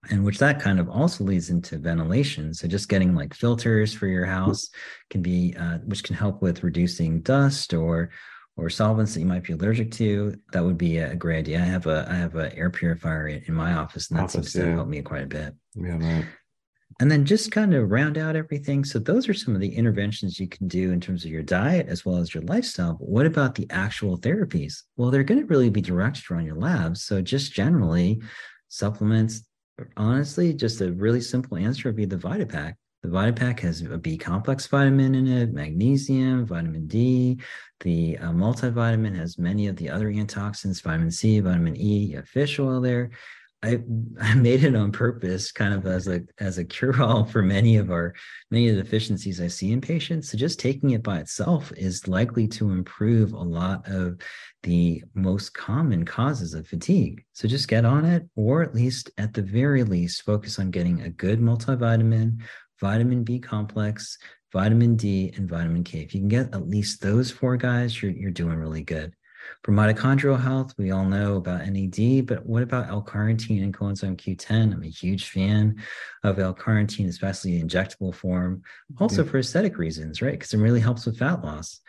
And 0.08 0.24
which 0.24 0.38
that 0.38 0.60
kind 0.60 0.78
of 0.78 0.88
also 0.88 1.24
leads 1.24 1.50
into 1.50 1.78
ventilation. 1.78 2.54
So 2.54 2.68
just 2.68 2.88
getting 2.88 3.14
like 3.14 3.34
filters 3.34 3.92
for 3.92 4.06
your 4.06 4.24
house 4.24 4.68
can 5.10 5.20
be, 5.20 5.54
uh, 5.58 5.78
which 5.78 6.04
can 6.04 6.14
help 6.14 6.42
with 6.42 6.62
reducing 6.62 7.22
dust 7.22 7.74
or 7.74 8.10
or 8.56 8.70
solvents 8.70 9.14
that 9.14 9.20
you 9.20 9.26
might 9.26 9.44
be 9.44 9.52
allergic 9.52 9.90
to, 9.92 10.34
that 10.52 10.64
would 10.64 10.78
be 10.78 10.98
a 10.98 11.14
great 11.14 11.38
idea. 11.38 11.60
I 11.60 11.64
have 11.64 11.86
a 11.86 12.06
I 12.10 12.14
have 12.14 12.34
an 12.36 12.52
air 12.52 12.70
purifier 12.70 13.28
in 13.28 13.54
my 13.54 13.74
office, 13.74 14.10
and 14.10 14.18
that 14.18 14.24
office, 14.24 14.32
seems 14.32 14.52
to 14.54 14.66
yeah. 14.66 14.74
help 14.74 14.88
me 14.88 15.02
quite 15.02 15.24
a 15.24 15.26
bit. 15.26 15.54
Yeah, 15.74 15.98
right. 15.98 16.24
And 16.98 17.10
then 17.10 17.26
just 17.26 17.52
kind 17.52 17.74
of 17.74 17.90
round 17.90 18.16
out 18.16 18.36
everything. 18.36 18.82
So 18.82 18.98
those 18.98 19.28
are 19.28 19.34
some 19.34 19.54
of 19.54 19.60
the 19.60 19.74
interventions 19.74 20.40
you 20.40 20.48
can 20.48 20.66
do 20.66 20.92
in 20.92 21.00
terms 21.00 21.26
of 21.26 21.30
your 21.30 21.42
diet 21.42 21.88
as 21.88 22.06
well 22.06 22.16
as 22.16 22.32
your 22.32 22.42
lifestyle. 22.44 22.94
But 22.94 23.08
what 23.08 23.26
about 23.26 23.54
the 23.54 23.66
actual 23.68 24.16
therapies? 24.16 24.82
Well, 24.96 25.10
they're 25.10 25.22
going 25.22 25.40
to 25.40 25.46
really 25.46 25.68
be 25.68 25.82
directed 25.82 26.30
around 26.30 26.46
your 26.46 26.56
labs. 26.56 27.02
So 27.02 27.20
just 27.20 27.52
generally, 27.52 28.22
supplements. 28.68 29.42
Honestly, 29.98 30.54
just 30.54 30.80
a 30.80 30.92
really 30.92 31.20
simple 31.20 31.58
answer 31.58 31.90
would 31.90 31.96
be 31.96 32.06
the 32.06 32.16
VitaPack. 32.16 32.74
The 33.06 33.12
VitaPack 33.12 33.60
has 33.60 33.82
a 33.82 33.98
B 33.98 34.18
complex 34.18 34.66
vitamin 34.66 35.14
in 35.14 35.28
it, 35.28 35.52
magnesium, 35.52 36.44
vitamin 36.44 36.88
D. 36.88 37.38
The 37.80 38.18
uh, 38.18 38.32
multivitamin 38.32 39.14
has 39.14 39.38
many 39.38 39.68
of 39.68 39.76
the 39.76 39.88
other 39.88 40.12
antioxidants, 40.12 40.82
vitamin 40.82 41.12
C, 41.12 41.38
vitamin 41.38 41.76
E. 41.76 41.98
You 42.06 42.16
have 42.16 42.28
fish 42.28 42.58
oil 42.58 42.80
there. 42.80 43.12
I, 43.62 43.78
I 44.20 44.34
made 44.34 44.64
it 44.64 44.74
on 44.74 44.90
purpose, 44.90 45.52
kind 45.52 45.72
of 45.72 45.86
as 45.86 46.08
a 46.08 46.22
as 46.40 46.58
a 46.58 46.64
cure 46.64 47.00
all 47.00 47.24
for 47.24 47.42
many 47.42 47.76
of 47.76 47.92
our 47.92 48.12
many 48.50 48.68
of 48.68 48.76
the 48.76 48.82
deficiencies 48.82 49.40
I 49.40 49.46
see 49.46 49.70
in 49.70 49.80
patients. 49.80 50.32
So 50.32 50.36
just 50.36 50.58
taking 50.58 50.90
it 50.90 51.04
by 51.04 51.18
itself 51.18 51.72
is 51.76 52.08
likely 52.08 52.48
to 52.48 52.72
improve 52.72 53.34
a 53.34 53.38
lot 53.38 53.88
of 53.88 54.20
the 54.64 55.04
most 55.14 55.54
common 55.54 56.04
causes 56.04 56.54
of 56.54 56.66
fatigue. 56.66 57.24
So 57.34 57.46
just 57.46 57.68
get 57.68 57.84
on 57.84 58.04
it, 58.04 58.28
or 58.34 58.62
at 58.62 58.74
least 58.74 59.12
at 59.16 59.32
the 59.32 59.42
very 59.42 59.84
least, 59.84 60.22
focus 60.22 60.58
on 60.58 60.72
getting 60.72 61.02
a 61.02 61.08
good 61.08 61.40
multivitamin, 61.40 62.40
vitamin 62.80 63.24
B 63.24 63.38
complex, 63.38 64.18
vitamin 64.52 64.96
D, 64.96 65.32
and 65.36 65.48
vitamin 65.48 65.84
K. 65.84 66.00
If 66.00 66.14
you 66.14 66.20
can 66.20 66.28
get 66.28 66.54
at 66.54 66.68
least 66.68 67.00
those 67.00 67.30
four 67.30 67.56
guys, 67.56 68.00
you're, 68.00 68.12
you're 68.12 68.30
doing 68.30 68.56
really 68.56 68.82
good. 68.82 69.14
For 69.62 69.72
mitochondrial 69.72 70.40
health, 70.40 70.74
we 70.76 70.90
all 70.90 71.04
know 71.04 71.36
about 71.36 71.66
NAD, 71.66 72.26
but 72.26 72.44
what 72.44 72.62
about 72.62 72.88
L-carnitine 72.88 73.62
and 73.62 73.76
coenzyme 73.76 74.16
Q10? 74.16 74.74
I'm 74.74 74.82
a 74.82 74.88
huge 74.88 75.28
fan 75.28 75.76
of 76.24 76.38
L-carnitine, 76.38 77.08
especially 77.08 77.58
in 77.58 77.68
injectable 77.68 78.14
form, 78.14 78.62
also 78.98 79.24
yeah. 79.24 79.30
for 79.30 79.38
aesthetic 79.38 79.78
reasons, 79.78 80.20
right? 80.20 80.32
Because 80.32 80.52
it 80.52 80.58
really 80.58 80.80
helps 80.80 81.06
with 81.06 81.18
fat 81.18 81.44
loss 81.44 81.80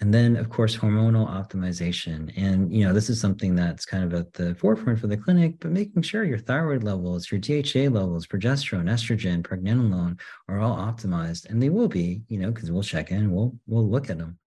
and 0.00 0.12
then 0.14 0.36
of 0.36 0.48
course 0.48 0.76
hormonal 0.76 1.28
optimization. 1.28 2.32
And 2.36 2.72
you 2.72 2.84
know 2.84 2.92
this 2.92 3.10
is 3.10 3.20
something 3.20 3.54
that's 3.54 3.84
kind 3.84 4.04
of 4.04 4.14
at 4.14 4.32
the 4.32 4.54
forefront 4.54 4.98
for 4.98 5.06
the 5.06 5.16
clinic 5.16 5.56
but 5.60 5.70
making 5.70 6.02
sure 6.02 6.24
your 6.24 6.38
thyroid 6.38 6.82
levels 6.82 7.30
your 7.30 7.40
dha 7.40 7.88
levels 7.88 8.26
progesterone 8.26 8.90
estrogen 8.90 9.42
pregnenolone 9.42 10.18
are 10.48 10.60
all 10.60 10.76
optimized. 10.76 11.48
And 11.48 11.62
they 11.62 11.70
will 11.70 11.88
be 11.88 12.22
you 12.28 12.38
know 12.38 12.50
because 12.50 12.70
we'll 12.70 12.82
check 12.82 13.10
in 13.10 13.30
we'll 13.30 13.54
we'll 13.66 13.88
look 13.88 14.10
at 14.10 14.18
them 14.18 14.38